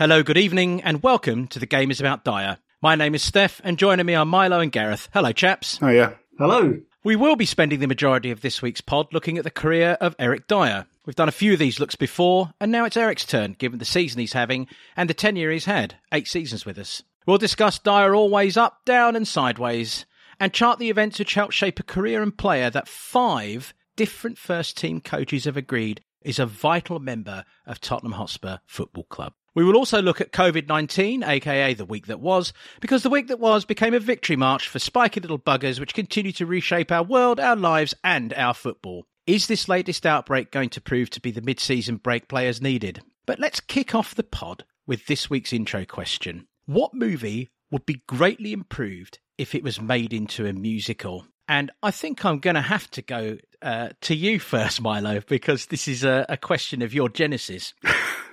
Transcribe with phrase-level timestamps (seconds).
[0.00, 2.56] Hello, good evening, and welcome to The Game is About Dier.
[2.80, 5.10] My name is Steff, and joining me are Milo and Gareth.
[5.12, 5.78] Hello, chaps.
[5.82, 6.14] Oh, yeah.
[6.38, 6.80] Hello.
[7.04, 10.16] We will be spending the majority of this week's pod looking at the career of
[10.18, 10.86] Eric Dier.
[11.04, 13.84] We've done a few of these looks before, and now it's Eric's turn, given the
[13.84, 17.02] season he's having and the tenure he's had eight seasons with us.
[17.26, 20.06] We'll discuss Dier always up, down, and sideways,
[20.38, 24.78] and chart the events which helped shape a career and player that five different first
[24.78, 29.34] team coaches have agreed is a vital member of Tottenham Hotspur Football Club.
[29.54, 33.26] We will also look at COVID 19, aka the week that was, because the week
[33.28, 37.02] that was became a victory march for spiky little buggers which continue to reshape our
[37.02, 39.06] world, our lives, and our football.
[39.26, 43.02] Is this latest outbreak going to prove to be the mid season break players needed?
[43.26, 48.02] But let's kick off the pod with this week's intro question What movie would be
[48.06, 51.26] greatly improved if it was made into a musical?
[51.48, 55.66] And I think I'm going to have to go uh, to you first, Milo, because
[55.66, 57.74] this is a, a question of your genesis.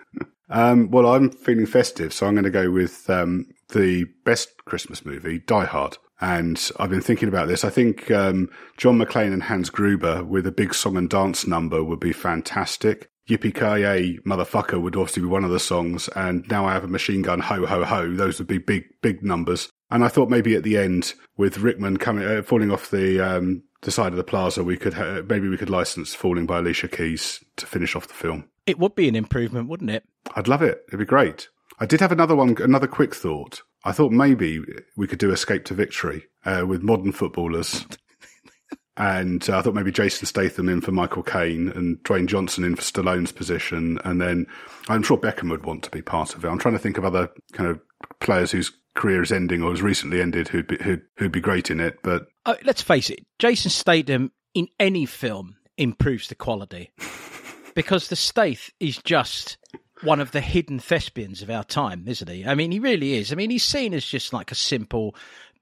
[0.50, 5.06] Um, well, I'm feeling festive, so I'm going to go with um, the best Christmas
[5.06, 5.98] movie, Die Hard.
[6.20, 7.64] And I've been thinking about this.
[7.64, 11.84] I think um, John McClane and Hans Gruber with a big song and dance number
[11.84, 13.10] would be fantastic.
[13.30, 16.86] Yippee Ki Yay, motherfucker would obviously be one of the songs, and now I have
[16.86, 18.14] a machine gun, ho ho ho.
[18.14, 19.70] Those would be big, big numbers.
[19.92, 23.64] And I thought maybe at the end, with Rickman coming, uh, falling off the um,
[23.82, 26.88] the side of the plaza, we could ha- maybe we could license "Falling" by Alicia
[26.88, 28.46] Keys to finish off the film.
[28.66, 30.04] It would be an improvement, wouldn't it?
[30.36, 30.84] I'd love it.
[30.88, 31.50] It'd be great.
[31.80, 33.62] I did have another one, another quick thought.
[33.84, 34.62] I thought maybe
[34.96, 37.86] we could do Escape to Victory uh, with modern footballers.
[38.98, 42.76] and uh, I thought maybe Jason Statham in for Michael Caine and Dwayne Johnson in
[42.76, 44.00] for Stallone's position.
[44.04, 44.48] And then
[44.90, 46.48] I'm sure Beckham would want to be part of it.
[46.48, 47.80] I'm trying to think of other kind of
[48.20, 51.70] players whose career is ending or has recently ended who'd be, who'd, who'd be great
[51.70, 52.00] in it.
[52.02, 56.92] But oh, let's face it, Jason Statham in any film improves the quality
[57.76, 59.58] because the Stath is just
[60.04, 62.46] one of the hidden thespians of our time, isn't he?
[62.46, 63.32] I mean, he really is.
[63.32, 65.16] I mean, he's seen as just like a simple,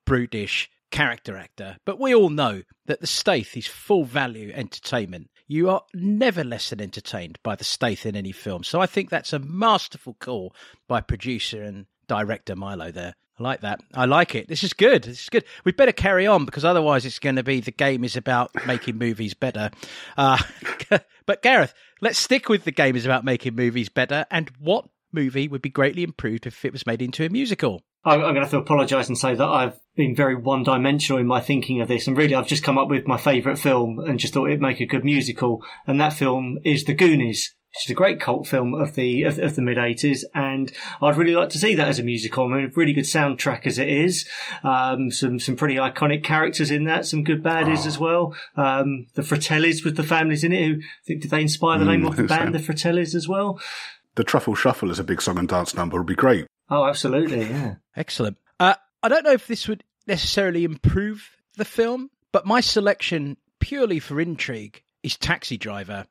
[0.06, 5.30] brutish character actor, but we all know that the Stath is full value entertainment.
[5.48, 8.64] You are never less than entertained by the Stath in any film.
[8.64, 10.56] So I think that's a masterful call
[10.88, 13.16] by producer and director Milo there.
[13.38, 13.82] I like that.
[13.94, 14.48] I like it.
[14.48, 15.04] This is good.
[15.04, 15.44] This is good.
[15.66, 18.98] We better carry on because otherwise it's going to be the game is about making
[18.98, 19.72] movies better.
[20.16, 20.42] Uh,
[21.26, 24.26] but Gareth, let's stick with the game is about making movies better.
[24.32, 27.84] And what movie would be greatly improved if it was made into a musical?
[28.06, 31.26] I'm going to have to apologise and say that I've been very one dimensional in
[31.26, 32.08] my thinking of this.
[32.08, 34.80] And really, I've just come up with my favourite film and just thought it'd make
[34.80, 35.64] a good musical.
[35.88, 39.38] And that film is The Goonies which is a great cult film of the of,
[39.38, 40.72] of the mid '80s, and
[41.02, 42.46] I'd really like to see that as a musical.
[42.46, 44.28] I mean, a really good soundtrack as it is,
[44.64, 47.88] um, some some pretty iconic characters in that, some good baddies oh.
[47.88, 48.36] as well.
[48.56, 50.66] Um, the Fratellis with the families in it.
[50.66, 53.60] Who think did they inspire the mm, name of the band, the Fratellis, as well?
[54.16, 55.98] The Truffle Shuffle is a big song and dance number.
[55.98, 56.48] Would be great.
[56.70, 57.76] Oh, absolutely, yeah.
[57.96, 58.38] Excellent.
[58.60, 64.00] Uh, I don't know if this would necessarily improve the film, but my selection purely
[64.00, 66.06] for intrigue is Taxi Driver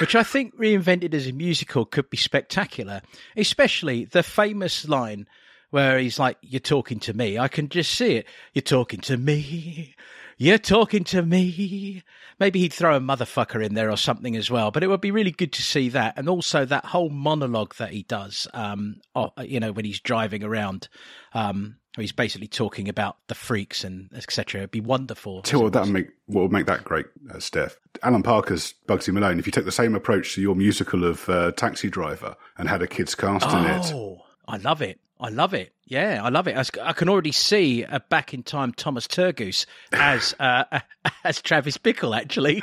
[0.00, 3.02] which I think reinvented as a musical could be spectacular,
[3.36, 5.26] especially the famous line
[5.70, 7.38] where he's like, You're talking to me.
[7.38, 8.26] I can just see it.
[8.52, 9.94] You're talking to me.
[10.38, 12.02] You're talking to me.
[12.38, 14.70] Maybe he'd throw a motherfucker in there or something as well.
[14.70, 16.18] But it would be really good to see that.
[16.18, 18.96] And also that whole monologue that he does, um,
[19.40, 20.88] you know, when he's driving around.
[21.32, 24.62] Um, he's basically talking about the freaks and etc.
[24.62, 25.42] It'd be wonderful.
[25.52, 27.76] What that make what would make that great, uh, Steff.
[28.02, 29.38] Alan Parker's Bugsy Malone.
[29.38, 32.82] If you took the same approach to your musical of uh, Taxi Driver and had
[32.82, 35.00] a kids cast oh, in it, oh, I love it.
[35.18, 35.72] I love it.
[35.86, 36.78] Yeah, I love it.
[36.82, 40.64] I, can already see a back in time Thomas Turgoose as uh,
[41.24, 42.16] as Travis Bickle.
[42.16, 42.62] Actually,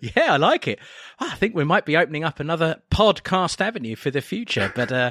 [0.00, 0.80] yeah, I like it.
[1.18, 4.72] I think we might be opening up another podcast avenue for the future.
[4.74, 5.10] But uh,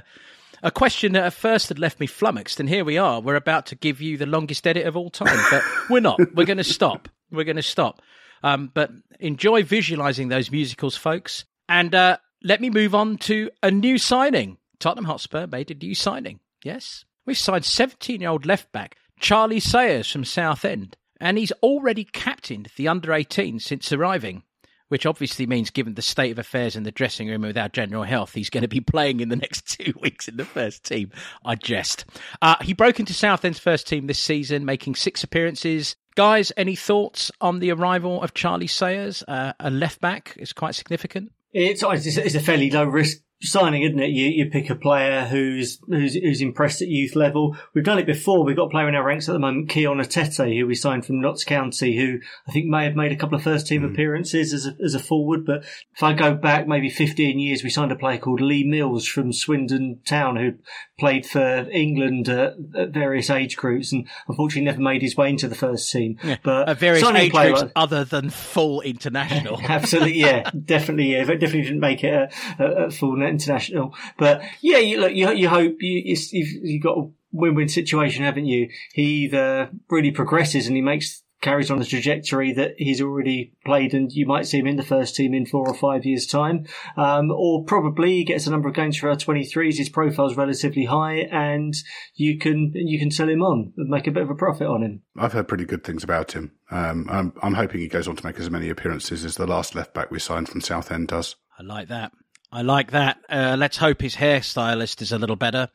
[0.63, 3.21] a question that at first had left me flummoxed, and here we are.
[3.21, 6.19] We're about to give you the longest edit of all time, but we're not.
[6.33, 7.09] We're going to stop.
[7.31, 8.01] We're going to stop.
[8.43, 11.45] Um, but enjoy visualizing those musicals, folks.
[11.67, 14.57] And uh, let me move on to a new signing.
[14.79, 16.39] Tottenham Hotspur made a new signing.
[16.63, 22.87] Yes, we've signed 17-year-old left back Charlie Sayers from Southend, and he's already captained the
[22.87, 24.43] under 18 since arriving
[24.89, 28.03] which obviously means, given the state of affairs in the dressing room with our general
[28.03, 31.11] health, he's going to be playing in the next two weeks in the first team.
[31.45, 32.05] I jest.
[32.41, 35.95] Uh, he broke into Southend's first team this season, making six appearances.
[36.15, 39.23] Guys, any thoughts on the arrival of Charlie Sayers?
[39.27, 41.31] Uh, a left back is quite significant.
[41.53, 44.09] It's, it's a fairly low risk signing, isn't it?
[44.09, 47.55] You you pick a player who's who's who's impressed at youth level.
[47.73, 48.43] We've done it before.
[48.43, 51.05] We've got a player in our ranks at the moment, Kion Etete, who we signed
[51.05, 53.91] from Notts County, who I think may have made a couple of first team mm.
[53.91, 55.45] appearances as a, as a forward.
[55.45, 55.63] But
[55.95, 59.31] if I go back maybe 15 years, we signed a player called Lee Mills from
[59.31, 60.53] Swindon Town, who
[60.99, 65.47] played for England at, at various age groups and unfortunately never made his way into
[65.47, 66.17] the first team.
[66.23, 66.37] Yeah.
[66.43, 69.59] But a various age groups like, other than full international.
[69.67, 72.13] absolutely, yeah, definitely, yeah, definitely didn't make it
[72.59, 73.95] a, a, a full international.
[74.17, 78.45] But yeah, you, look, you, you hope you, you've, you've got a win-win situation, haven't
[78.45, 78.69] you?
[78.93, 83.93] He either really progresses and he makes carries on the trajectory that he's already played,
[83.93, 86.65] and you might see him in the first team in four or five years' time.
[86.97, 89.77] Um, or probably he gets a number of games for our 23s.
[89.77, 91.73] His profile's relatively high, and
[92.15, 94.83] you can you can sell him on and make a bit of a profit on
[94.83, 95.01] him.
[95.17, 96.51] I've heard pretty good things about him.
[96.71, 99.75] Um, I'm, I'm hoping he goes on to make as many appearances as the last
[99.75, 101.35] left back we signed from Southend does.
[101.57, 102.11] I like that.
[102.51, 103.19] I like that.
[103.29, 105.69] Uh, let's hope his hairstylist is a little better.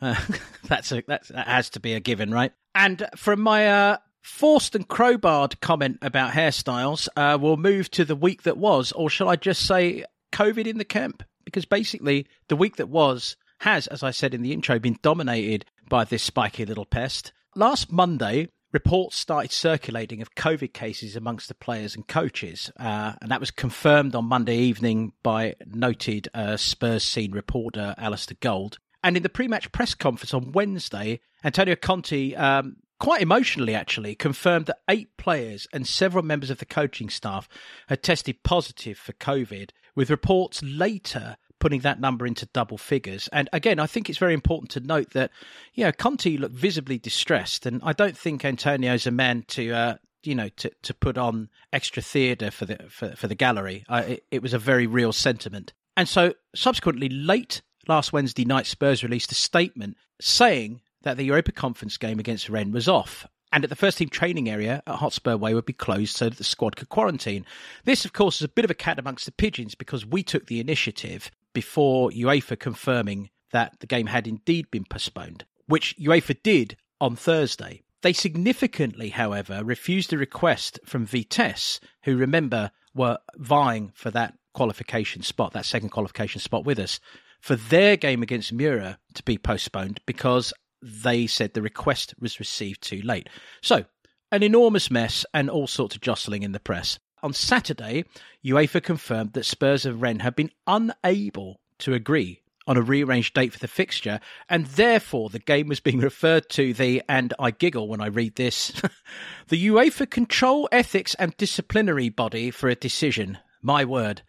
[0.00, 0.16] Uh,
[0.64, 2.52] that's a that's, that has to be a given, right?
[2.74, 8.16] And from my uh, forced and crowbarred comment about hairstyles, uh, we'll move to the
[8.16, 11.22] week that was, or shall I just say COVID in the camp?
[11.44, 15.66] Because basically, the week that was has, as I said in the intro, been dominated
[15.88, 17.32] by this spiky little pest.
[17.54, 23.30] Last Monday, reports started circulating of COVID cases amongst the players and coaches, uh, and
[23.30, 28.78] that was confirmed on Monday evening by noted uh, Spurs scene reporter Alasdair Gold.
[29.02, 34.66] And in the pre-match press conference on Wednesday, Antonio Conte, um, quite emotionally actually, confirmed
[34.66, 37.48] that eight players and several members of the coaching staff
[37.88, 43.26] had tested positive for COVID, with reports later putting that number into double figures.
[43.32, 45.30] And again, I think it's very important to note that,
[45.72, 49.72] you know, Conte looked visibly distressed, and I don't think Antonio's a man to.
[49.72, 53.84] Uh, you know, to, to put on extra theatre for the for, for the gallery.
[53.90, 55.74] Uh, it, it was a very real sentiment.
[55.98, 61.52] And so, subsequently, late last Wednesday night, Spurs released a statement saying that the Europa
[61.52, 65.36] Conference game against Rennes was off and at the first team training area at Hotspur
[65.36, 67.46] Way would be closed so that the squad could quarantine.
[67.84, 70.46] This, of course, is a bit of a cat amongst the pigeons because we took
[70.46, 76.76] the initiative before UEFA confirming that the game had indeed been postponed, which UEFA did
[77.00, 77.82] on Thursday.
[78.02, 85.22] They significantly, however, refused a request from Vitesse, who remember were vying for that qualification
[85.22, 86.98] spot, that second qualification spot with us,
[87.40, 90.52] for their game against Mura to be postponed because
[90.84, 93.28] they said the request was received too late.
[93.62, 93.86] So,
[94.30, 96.98] an enormous mess and all sorts of jostling in the press.
[97.22, 98.04] On Saturday,
[98.44, 103.52] UEFA confirmed that Spurs of Rennes had been unable to agree on a rearranged date
[103.52, 107.88] for the fixture, and therefore the game was being referred to the, and I giggle
[107.88, 108.72] when I read this,
[109.48, 113.38] the UEFA Control Ethics and Disciplinary Body for a decision.
[113.62, 114.22] My word.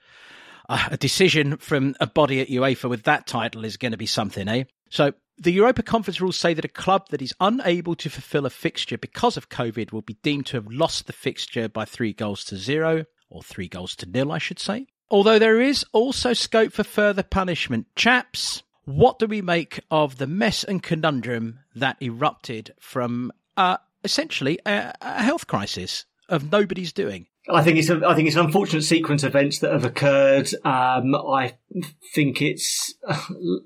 [0.68, 4.08] Uh, a decision from a body at UEFA with that title is going to be
[4.08, 4.64] something, eh?
[4.90, 8.50] So the Europa Conference rules say that a club that is unable to fulfill a
[8.50, 12.44] fixture because of COVID will be deemed to have lost the fixture by three goals
[12.46, 14.88] to zero, or three goals to nil, I should say.
[15.10, 17.88] Although there is also scope for further punishment.
[17.96, 24.60] Chaps, what do we make of the mess and conundrum that erupted from uh, essentially
[24.66, 27.28] a, a health crisis of nobody's doing?
[27.48, 30.50] I think it's a, I think it's an unfortunate sequence of events that have occurred.
[30.64, 31.56] Um, I
[32.14, 33.18] think it's a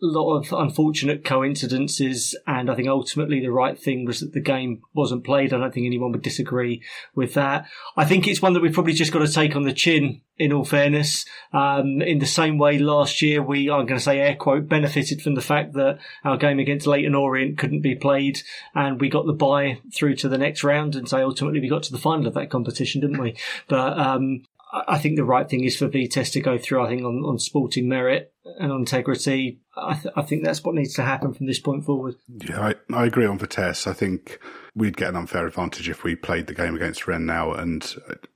[0.01, 4.81] lot of unfortunate coincidences, and I think ultimately the right thing was that the game
[4.93, 5.53] wasn't played.
[5.53, 6.81] I don't think anyone would disagree
[7.15, 7.65] with that.
[7.95, 10.53] I think it's one that we've probably just got to take on the chin in
[10.53, 11.25] all fairness.
[11.53, 15.21] Um, in the same way last year, we, I'm going to say air quote, benefited
[15.21, 18.39] from the fact that our game against Leyton Orient couldn't be played
[18.73, 20.95] and we got the bye through to the next round.
[20.95, 23.35] And so ultimately we got to the final of that competition, didn't we?
[23.67, 27.03] But, um, I think the right thing is for Vitesse to go through, I think,
[27.03, 29.61] on, on sporting merit and integrity.
[29.75, 32.15] I, th- I, think that's what needs to happen from this point forward.
[32.27, 33.87] Yeah, I, I agree on Vitesse.
[33.87, 34.39] I think
[34.75, 37.95] we'd get an unfair advantage if we played the game against Rennes now, and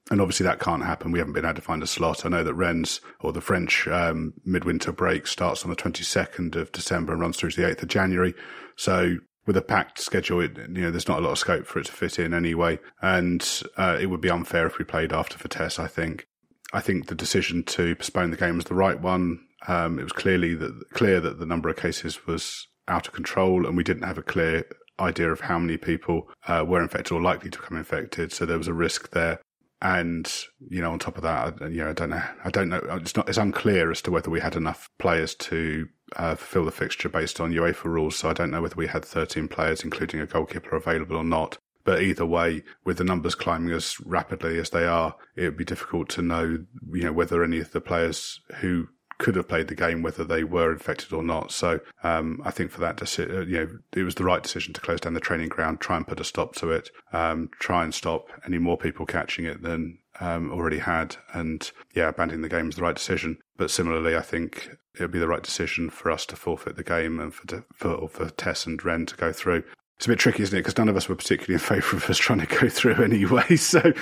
[0.10, 1.12] and obviously that can't happen.
[1.12, 2.26] We haven't been able to find a slot.
[2.26, 6.72] I know that Rennes or the French um, midwinter break starts on the 22nd of
[6.72, 8.34] December and runs through to the 8th of January.
[8.76, 11.80] So with a packed schedule, it, you know, there's not a lot of scope for
[11.80, 15.38] it to fit in anyway, and uh, it would be unfair if we played after
[15.38, 15.80] Vitesse.
[15.80, 16.28] I think.
[16.76, 19.46] I think the decision to postpone the game was the right one.
[19.68, 23.68] Um, it was clearly that clear that the number of cases was out of control,
[23.68, 24.66] and we didn't have a clear
[25.00, 28.32] idea of how many people uh, were infected or likely to become infected.
[28.32, 29.40] So there was a risk there.
[29.82, 30.32] And
[30.70, 32.24] you know, on top of that, I, you know, I don't know.
[32.44, 32.82] I don't know.
[33.02, 33.28] It's not.
[33.28, 37.52] It's unclear as to whether we had enough players to uh, the fixture based on
[37.52, 38.18] UEFA rules.
[38.18, 41.58] So I don't know whether we had 13 players, including a goalkeeper, available or not.
[41.86, 45.66] But either way, with the numbers climbing as rapidly as they are, it would be
[45.66, 49.76] difficult to know, you know, whether any of the players who could have played the
[49.76, 51.52] game whether they were infected or not.
[51.52, 54.74] So um, I think for that decision, uh, you know, it was the right decision
[54.74, 57.84] to close down the training ground, try and put a stop to it, um, try
[57.84, 62.50] and stop any more people catching it than um, already had, and yeah, abandoning the
[62.50, 63.38] game was the right decision.
[63.58, 66.84] But similarly, I think it would be the right decision for us to forfeit the
[66.84, 69.64] game and for for, Vitesse and Rennes to go through.
[69.98, 70.62] It's a bit tricky, isn't it?
[70.62, 73.56] Because none of us were particularly in favour of us trying to go through anyway.
[73.56, 73.94] So,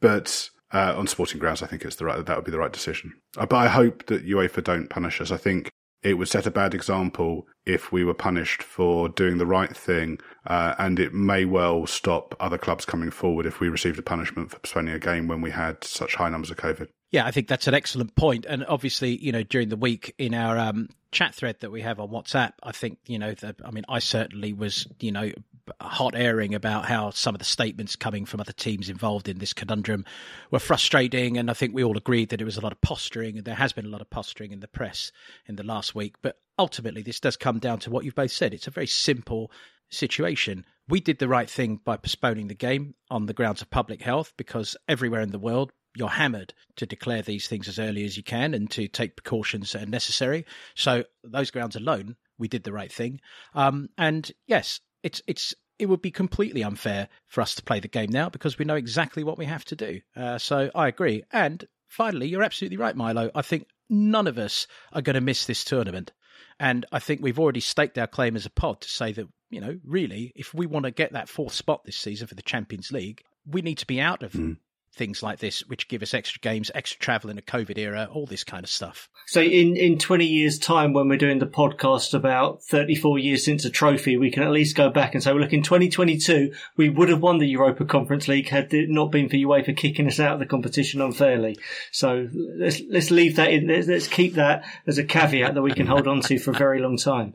[0.00, 2.72] but uh, on sporting grounds, I think it's the right that would be the right
[2.72, 3.14] decision.
[3.36, 5.30] Uh, but I hope that UEFA don't punish us.
[5.30, 5.70] I think
[6.06, 10.20] it would set a bad example if we were punished for doing the right thing,
[10.46, 14.52] uh, and it may well stop other clubs coming forward if we received a punishment
[14.52, 16.86] for postponing a game when we had such high numbers of COVID.
[17.10, 18.46] Yeah, I think that's an excellent point.
[18.48, 21.98] And obviously, you know, during the week in our um, chat thread that we have
[21.98, 25.32] on WhatsApp, I think, you know, the, I mean, I certainly was, you know,
[25.80, 29.52] hot airing about how some of the statements coming from other teams involved in this
[29.52, 30.04] conundrum
[30.50, 31.36] were frustrating.
[31.36, 33.54] And I think we all agreed that it was a lot of posturing, and there
[33.54, 35.12] has been a lot of posturing in the press
[35.46, 36.16] in the last week.
[36.22, 38.54] But ultimately, this does come down to what you've both said.
[38.54, 39.50] It's a very simple
[39.90, 40.64] situation.
[40.88, 44.32] We did the right thing by postponing the game on the grounds of public health
[44.36, 48.22] because everywhere in the world, you're hammered to declare these things as early as you
[48.22, 50.44] can and to take precautions that are necessary.
[50.74, 53.20] So those grounds alone, we did the right thing.
[53.54, 57.86] Um, and yes, it's it's it would be completely unfair for us to play the
[57.88, 60.00] game now because we know exactly what we have to do.
[60.16, 61.22] Uh, so I agree.
[61.32, 63.30] And finally, you're absolutely right, Milo.
[63.34, 66.12] I think none of us are going to miss this tournament.
[66.58, 69.60] And I think we've already staked our claim as a pod to say that, you
[69.60, 72.90] know, really, if we want to get that fourth spot this season for the Champions
[72.90, 74.56] League, we need to be out of mm
[74.96, 78.26] things like this, which give us extra games, extra travel in a COVID era, all
[78.26, 79.08] this kind of stuff.
[79.26, 83.64] So, in, in 20 years' time, when we're doing the podcast about 34 years since
[83.64, 86.88] a trophy, we can at least go back and say, well, look, in 2022, we
[86.88, 90.20] would have won the Europa Conference League had it not been for UEFA kicking us
[90.20, 91.56] out of the competition unfairly.
[91.92, 95.72] So, let's, let's leave that in, let's, let's keep that as a caveat that we
[95.72, 97.34] can hold on to for a very long time.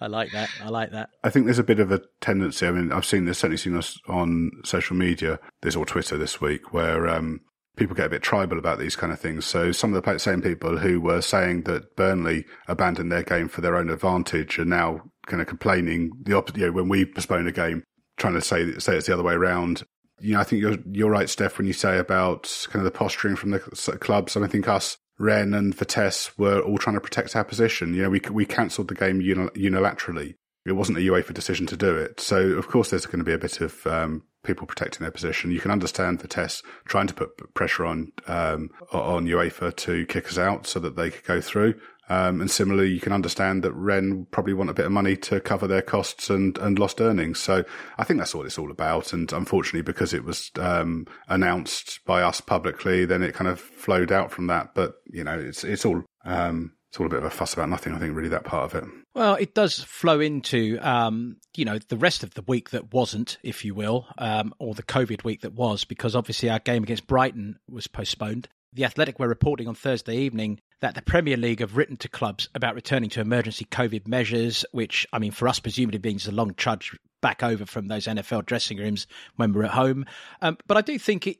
[0.00, 0.50] I like that.
[0.62, 1.10] I like that.
[1.22, 2.66] I think there's a bit of a tendency.
[2.66, 6.40] I mean, I've seen this, certainly seen this on social media, this or Twitter this
[6.40, 7.40] week, where um,
[7.76, 9.44] people get a bit tribal about these kind of things.
[9.44, 13.60] So some of the same people who were saying that Burnley abandoned their game for
[13.60, 16.58] their own advantage are now kind of complaining the opposite.
[16.58, 17.82] You know, when we postpone a game,
[18.16, 19.82] trying to say say it's the other way around.
[20.20, 22.96] You know, I think you're you're right, Steff, when you say about kind of the
[22.96, 24.36] posturing from the clubs.
[24.36, 27.94] And I think us Rennes and Vitesse were all trying to protect our position.
[27.94, 30.34] You know, we we cancelled the game unilaterally.
[30.66, 32.20] It wasn't a UEFA decision to do it.
[32.20, 35.50] So of course, there's going to be a bit of um, people protecting their position.
[35.50, 40.38] You can understand Vitesse trying to put pressure on um, on UEFA to kick us
[40.38, 41.74] out so that they could go through.
[42.08, 45.40] Um, and similarly, you can understand that Rennes probably want a bit of money to
[45.40, 47.40] cover their costs and, and lost earnings.
[47.40, 47.64] So
[47.98, 49.12] I think that's what it's all about.
[49.12, 54.12] And unfortunately, because it was um, announced by us publicly, then it kind of flowed
[54.12, 54.74] out from that.
[54.74, 57.70] But you know, it's it's all um, it's all a bit of a fuss about
[57.70, 57.94] nothing.
[57.94, 58.88] I think really that part of it.
[59.14, 63.38] Well, it does flow into um, you know the rest of the week that wasn't,
[63.42, 67.06] if you will, um, or the COVID week that was, because obviously our game against
[67.06, 68.48] Brighton was postponed.
[68.72, 72.48] The Athletic were reporting on Thursday evening that the Premier League have written to clubs
[72.54, 76.54] about returning to emergency COVID measures, which, I mean, for us, presumably means a long
[76.54, 80.04] trudge back over from those NFL dressing rooms when we're at home.
[80.42, 81.38] Um, but I do think it,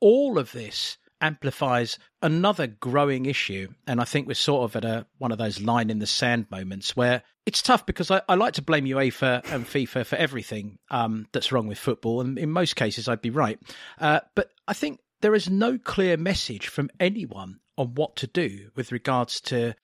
[0.00, 3.68] all of this amplifies another growing issue.
[3.86, 6.46] And I think we're sort of at a one of those line in the sand
[6.50, 10.78] moments where it's tough because I, I like to blame UEFA and FIFA for everything
[10.90, 12.20] um, that's wrong with football.
[12.20, 13.58] And in most cases, I'd be right.
[13.98, 18.70] Uh, but I think there is no clear message from anyone on what to do
[18.74, 19.74] with regards to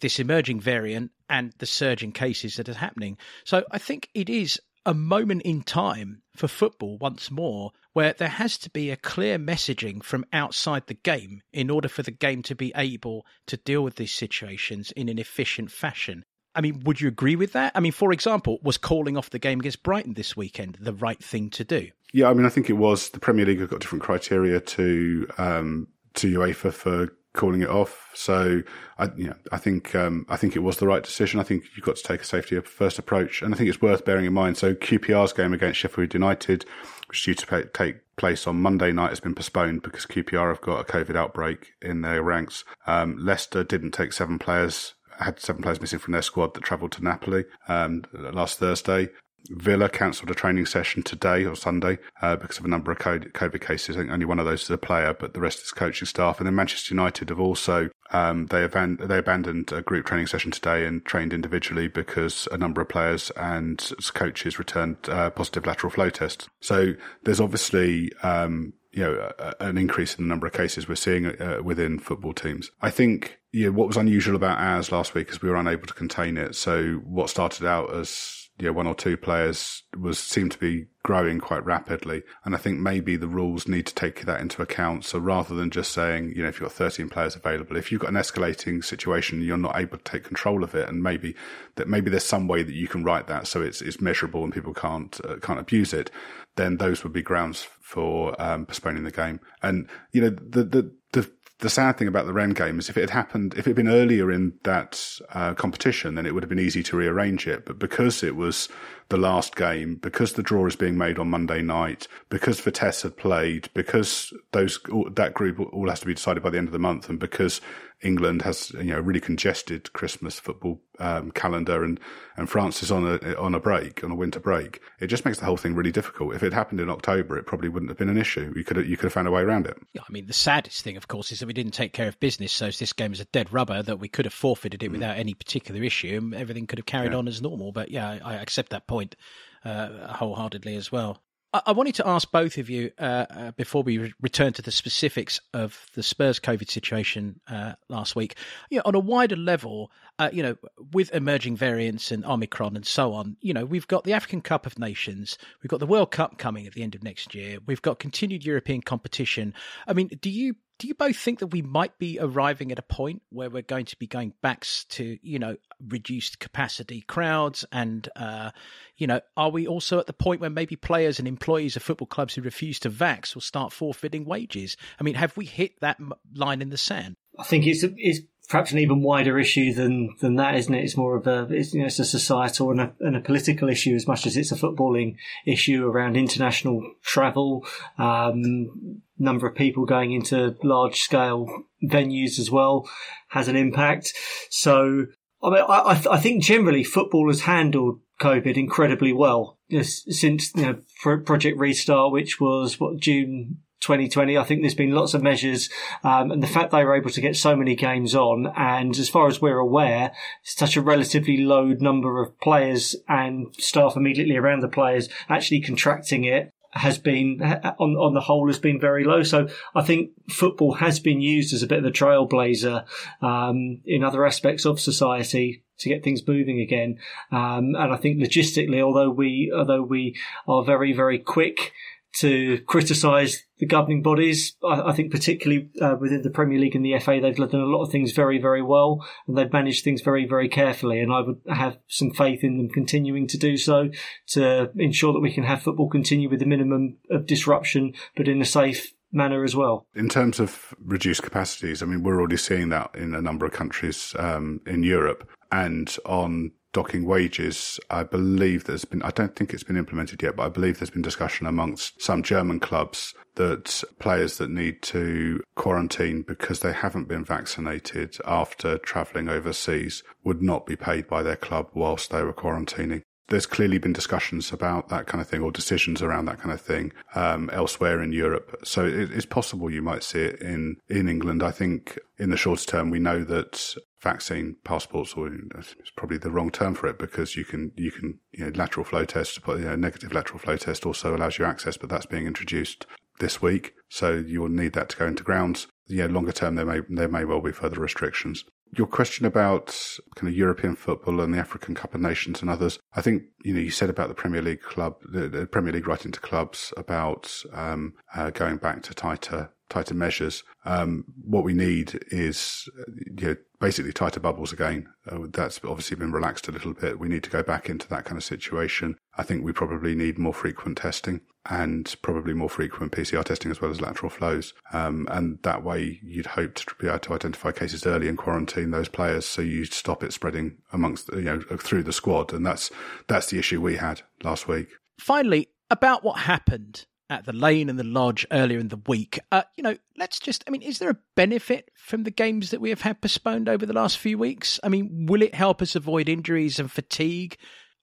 [0.00, 3.18] this emerging variant and the surge in cases that are happening.
[3.44, 8.28] So I think it is a moment in time for football once more where there
[8.28, 12.42] has to be a clear messaging from outside the game in order for the game
[12.42, 16.24] to be able to deal with these situations in an efficient fashion.
[16.54, 17.72] I mean, would you agree with that?
[17.74, 21.22] I mean, for example, was calling off the game against Brighton this weekend the right
[21.22, 21.90] thing to do?
[22.12, 23.10] Yeah, I mean, I think it was.
[23.10, 28.10] The Premier League have got different criteria to um, to UEFA for calling it off.
[28.14, 28.62] So
[28.98, 31.40] I, you know, I think um, I think it was the right decision.
[31.40, 34.04] I think you've got to take a safety first approach, and I think it's worth
[34.04, 34.56] bearing in mind.
[34.56, 36.64] So QPR's game against Sheffield United,
[37.08, 40.60] which is due to take place on Monday night, has been postponed because QPR have
[40.60, 42.64] got a COVID outbreak in their ranks.
[42.86, 46.92] Um, Leicester didn't take seven players had seven players missing from their squad that travelled
[46.92, 49.10] to Napoli um, last Thursday.
[49.48, 53.60] Villa cancelled a training session today or Sunday uh, because of a number of COVID
[53.60, 53.96] cases.
[53.96, 56.38] I think only one of those is a player, but the rest is coaching staff.
[56.38, 60.50] And then Manchester United have also um, they, aban- they abandoned a group training session
[60.50, 65.90] today and trained individually because a number of players and coaches returned uh, positive lateral
[65.90, 66.48] flow tests.
[66.60, 66.94] So
[67.24, 71.60] there's obviously um, you know, an increase in the number of cases we're seeing uh,
[71.62, 72.70] within football teams.
[72.82, 75.86] I think, you know, what was unusual about ours last week is we were unable
[75.86, 76.56] to contain it.
[76.56, 81.40] So what started out as know, one or two players was seemed to be growing
[81.40, 82.22] quite rapidly.
[82.44, 85.04] And I think maybe the rules need to take that into account.
[85.04, 88.00] So rather than just saying, you know, if you've got 13 players available, if you've
[88.00, 90.88] got an escalating situation, you're not able to take control of it.
[90.88, 91.34] And maybe
[91.76, 94.52] that maybe there's some way that you can write that so it's, it's measurable and
[94.52, 96.10] people can't, uh, can't abuse it.
[96.56, 99.40] Then those would be grounds for um, postponing the game.
[99.62, 102.96] And, you know, the, the, the the sad thing about the Rennes game is if
[102.96, 106.42] it had happened, if it had been earlier in that uh, competition, then it would
[106.42, 107.64] have been easy to rearrange it.
[107.64, 108.68] But because it was
[109.08, 113.16] the last game, because the draw is being made on Monday night, because Vitesse had
[113.16, 114.80] played, because those
[115.14, 117.60] that group all has to be decided by the end of the month, and because
[118.02, 122.00] England has you know really congested Christmas football um, calendar, and
[122.36, 124.80] and France is on a on a break on a winter break.
[125.00, 126.34] It just makes the whole thing really difficult.
[126.34, 128.52] If it happened in October, it probably wouldn't have been an issue.
[128.56, 129.76] You could have, you could have found a way around it.
[129.92, 132.18] Yeah, I mean the saddest thing, of course, is that we didn't take care of
[132.20, 132.52] business.
[132.52, 134.92] So this game is a dead rubber that we could have forfeited it mm.
[134.92, 137.18] without any particular issue, and everything could have carried yeah.
[137.18, 137.72] on as normal.
[137.72, 139.16] But yeah, I, I accept that point
[139.64, 141.22] uh, wholeheartedly as well.
[141.52, 144.70] I wanted to ask both of you uh, uh, before we re- return to the
[144.70, 148.36] specifics of the Spurs COVID situation uh, last week.
[148.70, 149.90] You know, on a wider level,
[150.20, 150.56] uh, you know,
[150.92, 154.64] with emerging variants and Omicron and so on, you know, we've got the African Cup
[154.64, 157.82] of Nations, we've got the World Cup coming at the end of next year, we've
[157.82, 159.52] got continued European competition.
[159.88, 162.82] I mean, do you do you both think that we might be arriving at a
[162.82, 165.56] point where we're going to be going back to you know
[165.86, 167.66] reduced capacity crowds?
[167.70, 168.50] And uh,
[168.96, 172.06] you know are we also at the point where maybe players and employees of football
[172.06, 174.78] clubs who refuse to vax will start forfeiting wages?
[174.98, 175.98] I mean have we hit that
[176.34, 177.16] line in the sand?
[177.38, 178.20] I think it's it's
[178.50, 180.84] perhaps an even wider issue than than that, isn't it?
[180.84, 183.68] It's more of a it's, you know, it's a societal and a, and a political
[183.68, 185.14] issue as much as it's a footballing
[185.46, 187.64] issue around international travel,
[187.96, 192.88] um, number of people going into large scale venues as well
[193.28, 194.12] has an impact.
[194.50, 195.06] So,
[195.42, 201.18] I mean, I, I think generally football has handled COVID incredibly well since you know
[201.20, 204.36] Project Restart, which was what June 2020.
[204.36, 205.68] I think there's been lots of measures,
[206.04, 209.08] um, and the fact they were able to get so many games on, and as
[209.08, 210.12] far as we're aware,
[210.42, 216.24] such a relatively low number of players and staff immediately around the players actually contracting
[216.24, 219.22] it has been on on the whole has been very low.
[219.22, 222.84] So I think football has been used as a bit of a trailblazer
[223.20, 226.98] um, in other aspects of society to get things moving again.
[227.32, 230.16] Um, and I think logistically, although we although we
[230.46, 231.72] are very very quick
[232.12, 234.56] to criticise the governing bodies.
[234.64, 237.66] I, I think particularly uh, within the Premier League and the FA, they've done a
[237.66, 241.00] lot of things very, very well, and they've managed things very, very carefully.
[241.00, 243.90] And I would have some faith in them continuing to do so
[244.28, 248.40] to ensure that we can have football continue with a minimum of disruption, but in
[248.40, 249.86] a safe manner as well.
[249.94, 253.52] In terms of reduced capacities, I mean, we're already seeing that in a number of
[253.52, 255.28] countries um, in Europe.
[255.52, 260.36] And on docking wages, I believe there's been, I don't think it's been implemented yet,
[260.36, 265.42] but I believe there's been discussion amongst some German clubs that players that need to
[265.54, 271.36] quarantine because they haven't been vaccinated after travelling overseas would not be paid by their
[271.36, 275.52] club whilst they were quarantining there's clearly been discussions about that kind of thing or
[275.52, 278.60] decisions around that kind of thing um, elsewhere in Europe.
[278.64, 281.42] So it, it's possible you might see it in, in England.
[281.42, 286.30] I think in the shorter term, we know that vaccine passports, or it's probably the
[286.30, 289.58] wrong term for it because you can, you can, you know, lateral flow test, you
[289.58, 292.84] know, negative lateral flow test also allows you access, but that's being introduced
[293.20, 293.74] this week.
[293.88, 295.68] So you will need that to go into grounds.
[295.86, 298.44] Yeah, longer term, there may, there may well be further restrictions
[298.76, 302.78] your question about kind of European football and the African Cup of Nations and others,
[302.94, 305.88] I think you know you said about the Premier League club, the, the Premier League
[305.88, 310.42] writing to clubs about um, uh, going back to tighter tighter measures.
[310.64, 312.68] Um, what we need is
[313.16, 314.88] you know, basically tighter bubbles again.
[315.08, 316.98] Uh, that's obviously been relaxed a little bit.
[316.98, 318.96] We need to go back into that kind of situation.
[319.16, 323.60] I think we probably need more frequent testing and probably more frequent PCR testing as
[323.60, 324.52] well as lateral flows.
[324.72, 328.70] Um, and that way you'd hope to be able to identify cases early and quarantine
[328.70, 332.32] those players so you stop it spreading amongst, you know, through the squad.
[332.32, 332.70] And that's,
[333.08, 334.68] that's the issue we had last week.
[334.98, 339.18] Finally, about what happened at the lane and the lodge earlier in the week.
[339.32, 342.60] Uh, you know, let's just, I mean, is there a benefit from the games that
[342.60, 344.60] we have had postponed over the last few weeks?
[344.62, 347.36] I mean, will it help us avoid injuries and fatigue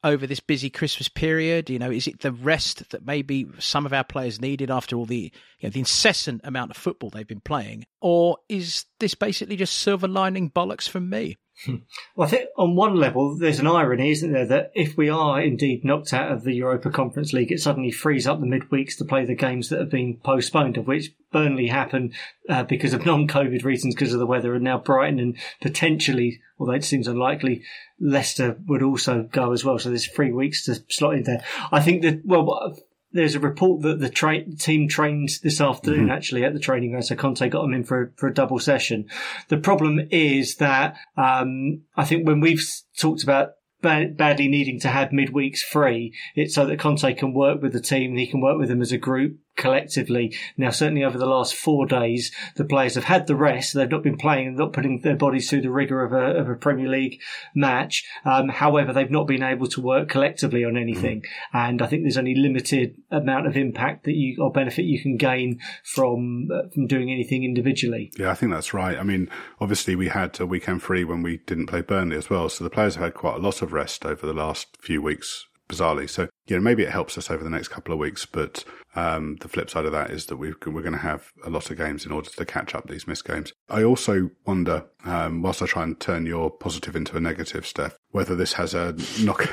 [0.03, 1.69] over this busy Christmas period?
[1.69, 5.05] You know, is it the rest that maybe some of our players needed after all
[5.05, 7.85] the, you know, the incessant amount of football they've been playing?
[8.01, 11.37] Or is this basically just silver lining bollocks from me?
[11.65, 15.41] Well, I think on one level, there's an irony, isn't there, that if we are
[15.41, 19.05] indeed knocked out of the Europa Conference League, it suddenly frees up the midweeks to
[19.05, 22.13] play the games that have been postponed, of which Burnley happened
[22.47, 26.73] uh, because of non-COVID reasons, because of the weather, and now Brighton and potentially, although
[26.73, 27.63] it seems unlikely,
[27.99, 29.79] Leicester would also go as well.
[29.79, 31.43] So there's three weeks to slot in there.
[31.71, 32.77] I think that, well,
[33.11, 36.11] there's a report that the tra- team trained this afternoon mm-hmm.
[36.11, 37.05] actually at the training ground.
[37.05, 39.05] So Conte got them in for, for a double session.
[39.47, 42.63] The problem is that, um, I think when we've
[42.97, 47.73] talked about badly needing to have midweeks free, it's so that Conte can work with
[47.73, 50.35] the team and he can work with them as a group collectively.
[50.55, 53.73] Now, certainly over the last four days, the players have had the rest.
[53.73, 56.55] They've not been playing, not putting their bodies through the rigor of a, of a
[56.55, 57.19] Premier League
[57.53, 58.05] match.
[58.23, 61.23] Um, however, they've not been able to work collectively on anything.
[61.53, 65.17] And I think there's only limited amount of impact that you or benefit you can
[65.17, 68.11] gain from uh, from doing anything individually.
[68.17, 68.97] Yeah, I think that's right.
[68.97, 72.49] I mean, obviously we had a weekend free when we didn't play Burnley as well,
[72.49, 75.47] so the players have had quite a lot of rest over the last few weeks
[75.67, 76.09] bizarrely.
[76.09, 78.63] So, you know, maybe it helps us over the next couple of weeks, but
[78.95, 81.69] um, the flip side of that is that we are going to have a lot
[81.69, 83.53] of games in order to catch up these missed games.
[83.69, 87.93] I also wonder, um, whilst I try and turn your positive into a negative, Steff,
[88.11, 89.47] whether this has a knock,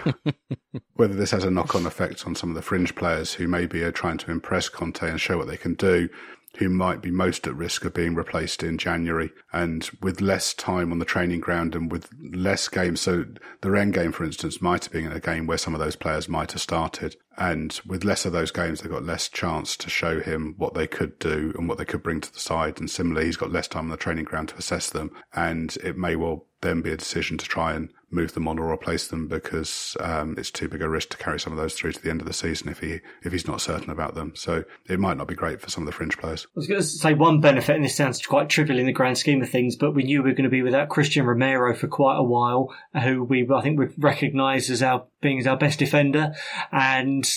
[0.94, 3.92] whether this has a knock-on effect on some of the fringe players who maybe are
[3.92, 6.08] trying to impress Conte and show what they can do,
[6.58, 10.92] who might be most at risk of being replaced in January and with less time
[10.92, 13.00] on the training ground and with less games.
[13.00, 13.24] So
[13.60, 16.28] the Rennes game, for instance, might have been a game where some of those players
[16.28, 17.16] might have started.
[17.36, 20.86] And with less of those games, they've got less chance to show him what they
[20.86, 22.78] could do and what they could bring to the side.
[22.78, 25.10] And similarly, he's got less time on the training ground to assess them.
[25.32, 28.72] And it may well then be a decision to try and move them on or
[28.72, 31.92] replace them because um, it's too big a risk to carry some of those through
[31.92, 34.32] to the end of the season if he if he's not certain about them.
[34.34, 36.46] So it might not be great for some of the fringe players.
[36.46, 39.18] I was going to say one benefit, and this sounds quite trivial in the grand
[39.18, 41.88] scheme of things, but we knew we were going to be without Cristian Romero for
[41.88, 45.78] quite a while, who we I think we've recognised as our being as our best
[45.78, 46.34] defender,
[46.72, 47.28] and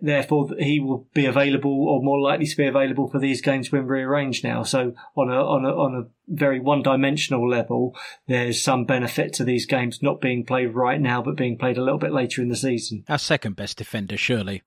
[0.00, 3.86] therefore he will be available or more likely to be available for these games when
[3.86, 4.62] rearranged now.
[4.62, 9.44] So on a on a on a very one dimensional level, there's some benefit to
[9.44, 12.48] these games not being played right now but being played a little bit later in
[12.48, 13.04] the season.
[13.08, 14.62] Our second best defender, surely.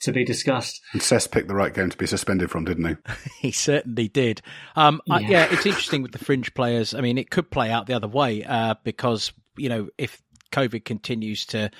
[0.00, 0.80] to be discussed.
[0.92, 2.96] And Cess picked the right game to be suspended from, didn't he?
[3.40, 4.42] he certainly did.
[4.74, 5.18] Um, yeah.
[5.18, 5.48] yeah.
[5.50, 6.94] it's interesting with the fringe players.
[6.94, 10.22] I mean, it could play out the other way uh, because you know if
[10.52, 11.70] COVID continues to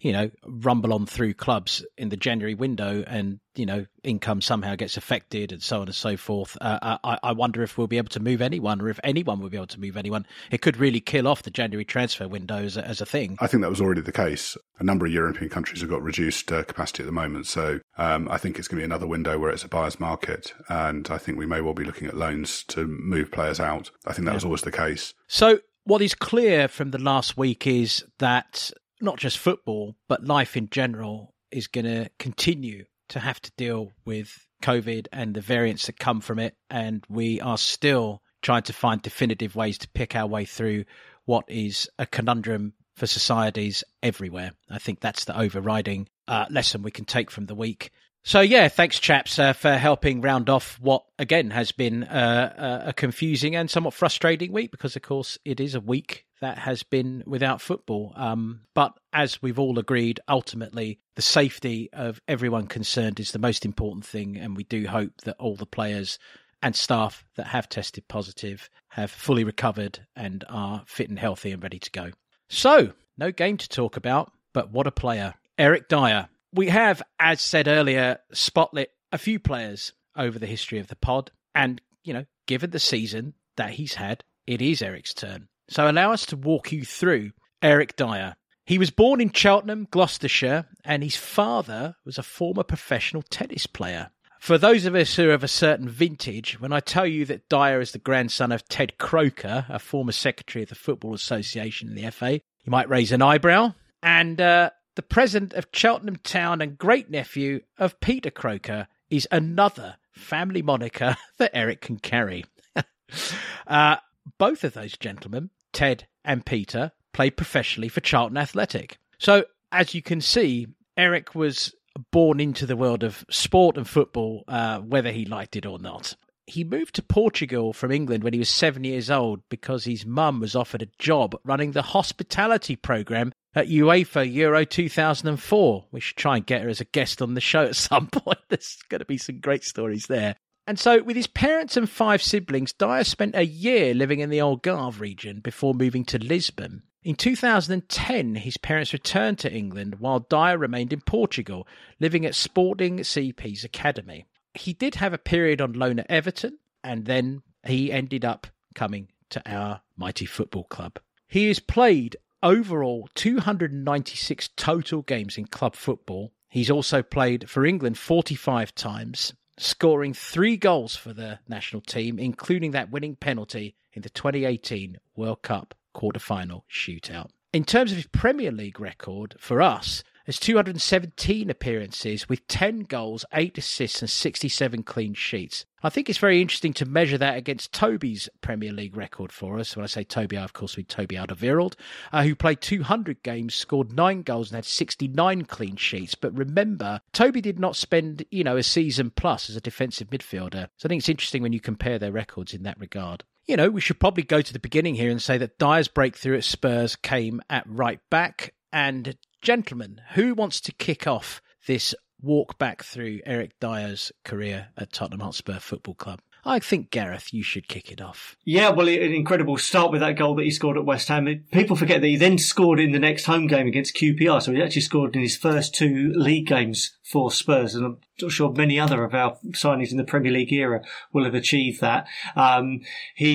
[0.00, 4.74] you know, rumble on through clubs in the January window and, you know, income somehow
[4.74, 6.56] gets affected and so on and so forth.
[6.58, 9.40] Uh, uh, I, I, wonder if we'll be able to move anyone or if anyone
[9.40, 10.24] will be able to move anyone.
[10.50, 13.36] It could really kill off the January transfer window as a, as a thing.
[13.40, 14.56] I think that was already the case.
[14.78, 17.46] A number of European countries have got reduced uh, capacity at the moment.
[17.46, 20.54] So um, I think it's going to be another window where it's a buyer's market.
[20.70, 23.90] And I think we may well be looking at loans to move players out.
[24.06, 24.36] I think that yeah.
[24.36, 25.12] was always the case.
[25.28, 30.56] So what is clear from the last week is that not just football, but life
[30.56, 35.86] in general is going to continue to have to deal with COVID and the variants
[35.86, 36.54] that come from it.
[36.68, 40.84] And we are still trying to find definitive ways to pick our way through
[41.24, 44.52] what is a conundrum for societies everywhere.
[44.70, 47.90] I think that's the overriding uh, lesson we can take from the week.
[48.22, 52.92] So yeah, thanks chaps uh, for helping round off what again has been uh, a
[52.92, 57.22] confusing and somewhat frustrating week because of course it is a week that has been
[57.26, 58.12] without football.
[58.16, 63.64] Um, but as we've all agreed, ultimately the safety of everyone concerned is the most
[63.64, 66.18] important thing, and we do hope that all the players
[66.62, 71.62] and staff that have tested positive have fully recovered and are fit and healthy and
[71.62, 72.10] ready to go.
[72.48, 75.34] So, no game to talk about, but what a player.
[75.58, 80.88] Eric Dier we have, as said earlier, spotlit a few players over the history of
[80.88, 81.30] the pod.
[81.54, 85.48] And, you know, given the season that he's had, it is Eric's turn.
[85.68, 87.30] So allow us to walk you through
[87.62, 88.34] Eric Dier.
[88.64, 94.10] He was born in Cheltenham, Gloucestershire, and his father was a former professional tennis player.
[94.40, 97.48] For those of us who are of a certain vintage, when I tell you that
[97.48, 101.94] Dier is the grandson of Ted Croker, a former secretary of the Football Association in
[101.94, 103.74] the FA, you might raise an eyebrow.
[104.02, 109.96] And uh, the president of Cheltenham Town and great nephew of Peter Croker is another
[110.12, 112.44] family moniker that Eric can carry.
[113.66, 113.96] uh,
[114.38, 118.98] both of those gentlemen, Ted and Peter, played professionally for Charlton Athletic.
[119.18, 121.74] So, as you can see, Eric was
[122.10, 126.14] born into the world of sport and football, uh, whether he liked it or not.
[126.46, 130.40] He moved to Portugal from England when he was seven years old because his mum
[130.40, 135.86] was offered a job running the hospitality program at UEFA Euro 2004.
[135.90, 138.38] We should try and get her as a guest on the show at some point.
[138.48, 140.36] There's going to be some great stories there.
[140.66, 144.38] And so, with his parents and five siblings, Dier spent a year living in the
[144.38, 146.82] Algarve region before moving to Lisbon.
[147.02, 151.66] In 2010, his parents returned to England while Dier remained in Portugal,
[151.98, 154.26] living at Sporting CP's academy.
[154.54, 159.08] He did have a period on loan at Everton, and then he ended up coming
[159.30, 160.98] to our mighty football club.
[161.26, 166.32] He has played overall 296 total games in club football.
[166.48, 172.72] He's also played for England 45 times, scoring three goals for the national team, including
[172.72, 177.30] that winning penalty in the 2018 World Cup quarter-final shootout.
[177.52, 183.24] In terms of his Premier League record, for us, there's 217 appearances with 10 goals,
[183.32, 185.64] 8 assists, and 67 clean sheets.
[185.82, 189.74] I think it's very interesting to measure that against Toby's Premier League record for us.
[189.74, 191.74] When I say Toby, I of course mean Toby Alderweireld,
[192.12, 196.14] uh, who played 200 games, scored 9 goals, and had 69 clean sheets.
[196.14, 200.68] But remember, Toby did not spend, you know, a season plus as a defensive midfielder.
[200.76, 203.68] So I think it's interesting when you compare their records in that regard you know,
[203.68, 206.94] we should probably go to the beginning here and say that Dier's breakthrough at Spurs
[206.94, 208.54] came at right back.
[208.72, 214.92] And gentlemen, who wants to kick off this walk back through Eric Dier's career at
[214.92, 216.20] Tottenham Hotspur Football Club?
[216.44, 218.36] I think Gareth, you should kick it off.
[218.44, 221.44] Yeah, well, an incredible start with that goal that he scored at West Ham.
[221.52, 224.62] People forget that he then scored in the next home game against QPR, so he
[224.62, 229.14] actually scored in his first two league games for Spurs, and sure many other of
[229.14, 232.06] our signings in the Premier League era will have achieved that.
[232.36, 232.80] Um,
[233.14, 233.32] he,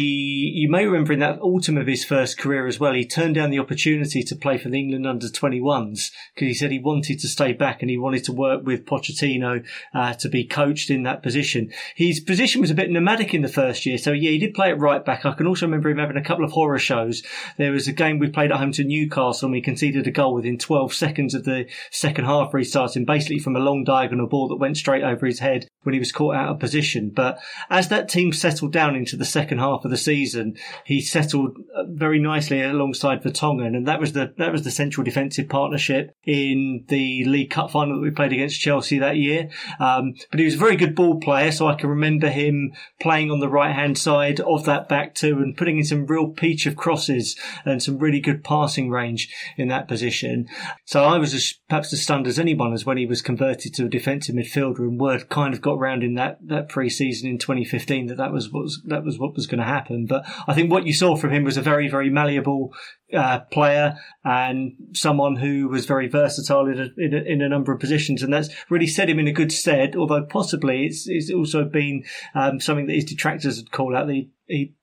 [0.55, 3.49] you may remember in that autumn of his first career as well, he turned down
[3.49, 7.27] the opportunity to play for the England under 21s because he said he wanted to
[7.27, 11.23] stay back and he wanted to work with Pochettino uh, to be coached in that
[11.23, 11.71] position.
[11.95, 14.69] His position was a bit nomadic in the first year, so yeah, he did play
[14.69, 15.25] at right back.
[15.25, 17.23] I can also remember him having a couple of horror shows.
[17.57, 20.33] There was a game we played at home to Newcastle and we conceded a goal
[20.33, 24.57] within 12 seconds of the second half restarting, basically from a long diagonal ball that
[24.57, 27.09] went straight over his head when he was caught out of position.
[27.09, 31.57] But as that team settled down into the second half of the season, he settled
[31.75, 36.15] uh, very nicely alongside Vertonghen, and that was the that was the central defensive partnership
[36.25, 39.49] in the League Cup final that we played against Chelsea that year.
[39.79, 43.31] Um, but he was a very good ball player, so I can remember him playing
[43.31, 46.65] on the right hand side of that back two and putting in some real peach
[46.65, 50.47] of crosses and some really good passing range in that position.
[50.85, 53.73] So I was as, perhaps as stunned as anyone as when he was converted converted
[53.75, 57.37] to a defensive midfielder, and word kind of got round in that that pre-season in
[57.37, 60.05] 2015 that that was what was, that was what was going to happen.
[60.05, 62.73] But I think what you saw from him was a very very malleable
[63.13, 67.71] uh, player and someone who was very versatile in a, in a, in, a, number
[67.71, 69.95] of positions, and that's really set him in a good stead.
[69.95, 74.07] Although possibly it's, it's also been um, something that his detractors would call out.
[74.07, 74.29] The, he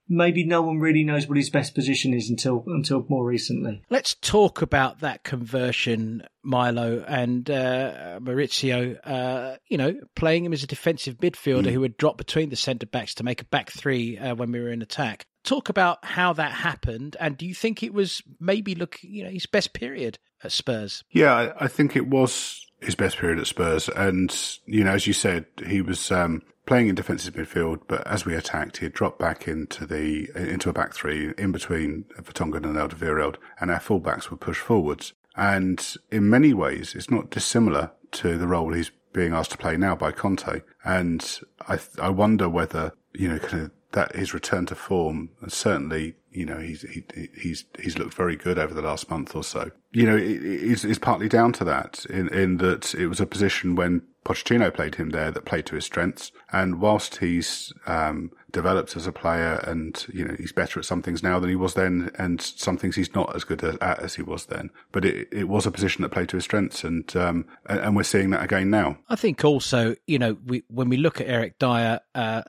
[0.09, 3.83] maybe no one really knows what his best position is until until more recently.
[3.91, 8.99] Let's talk about that conversion, Milo and uh, Mauricio.
[9.05, 11.73] Uh, you know, playing him as a defensive midfielder mm.
[11.73, 14.61] who would drop between the centre backs to make a back three uh, when we
[14.61, 15.25] were in attack.
[15.45, 19.31] Talk about how that happened, and do you think it was maybe look, you know,
[19.31, 21.03] his best period at Spurs?
[21.11, 24.33] Yeah, I, I think it was his best period at Spurs, and
[24.67, 28.35] you know, as you said, he was um, playing in defensive midfield, but as we
[28.35, 32.77] attacked, he had dropped back into the into a back three in between Vertonghen and
[32.77, 35.13] Alderweireld, and our fullbacks were pushed forwards.
[35.35, 39.77] And in many ways, it's not dissimilar to the role he's being asked to play
[39.77, 40.63] now by Conte.
[40.85, 45.53] And I I wonder whether you know kind of that his return to form, and
[45.53, 47.05] certainly, you know, he's he,
[47.39, 49.71] he's he's looked very good over the last month or so.
[49.93, 53.75] You know, it, it's, partly down to that, in in that it was a position
[53.75, 58.97] when Pochettino played him there that played to his strengths, and whilst he's um, developed
[58.97, 61.75] as a player, and you know, he's better at some things now than he was
[61.75, 64.71] then, and some things he's not as good at as he was then.
[64.91, 68.03] But it it was a position that played to his strengths, and um, and we're
[68.03, 68.99] seeing that again now.
[69.09, 72.43] I think also, you know, we, when we look at Eric Dier, uh,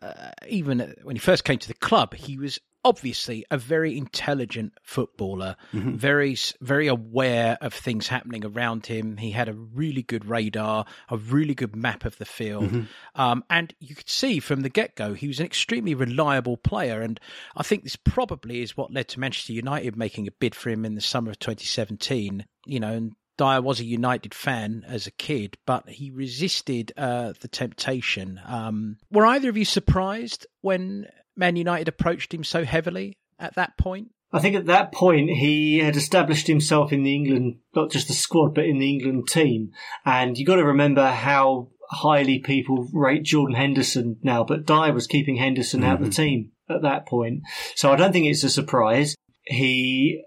[0.48, 4.74] even when he first first came to the club, he was obviously a very intelligent
[4.82, 5.96] footballer, mm-hmm.
[5.96, 9.18] very very aware of things happening around him.
[9.18, 13.22] He had a really good radar, a really good map of the field, mm-hmm.
[13.22, 17.02] um, and you could see from the get go he was an extremely reliable player.
[17.02, 17.20] And
[17.56, 20.86] I think this probably is what led to Manchester United making a bid for him
[20.86, 22.46] in the summer of 2017.
[22.66, 27.34] You know, and Dier was a United fan as a kid, but he resisted uh,
[27.40, 28.40] the temptation.
[28.46, 33.78] Um, were either of you surprised when Man United approached him so heavily at that
[33.78, 34.10] point?
[34.32, 38.14] I think at that point he had established himself in the England, not just the
[38.14, 39.72] squad, but in the England team.
[40.06, 45.06] And you've got to remember how highly people rate Jordan Henderson now, but Dier was
[45.06, 45.90] keeping Henderson mm-hmm.
[45.90, 47.44] out of the team at that point.
[47.76, 49.16] So I don't think it's a surprise.
[49.44, 50.24] He,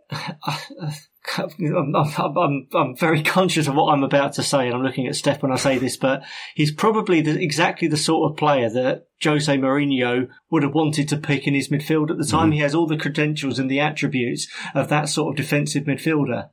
[1.39, 5.15] I'm, I'm, I'm, very conscious of what I'm about to say, and I'm looking at
[5.15, 6.23] Steff when I say this, but
[6.55, 11.17] he's probably the, exactly the sort of player that Jose Mourinho would have wanted to
[11.17, 12.51] pick in his midfield at the time.
[12.51, 12.55] Mm.
[12.55, 16.51] He has all the credentials and the attributes of that sort of defensive midfielder.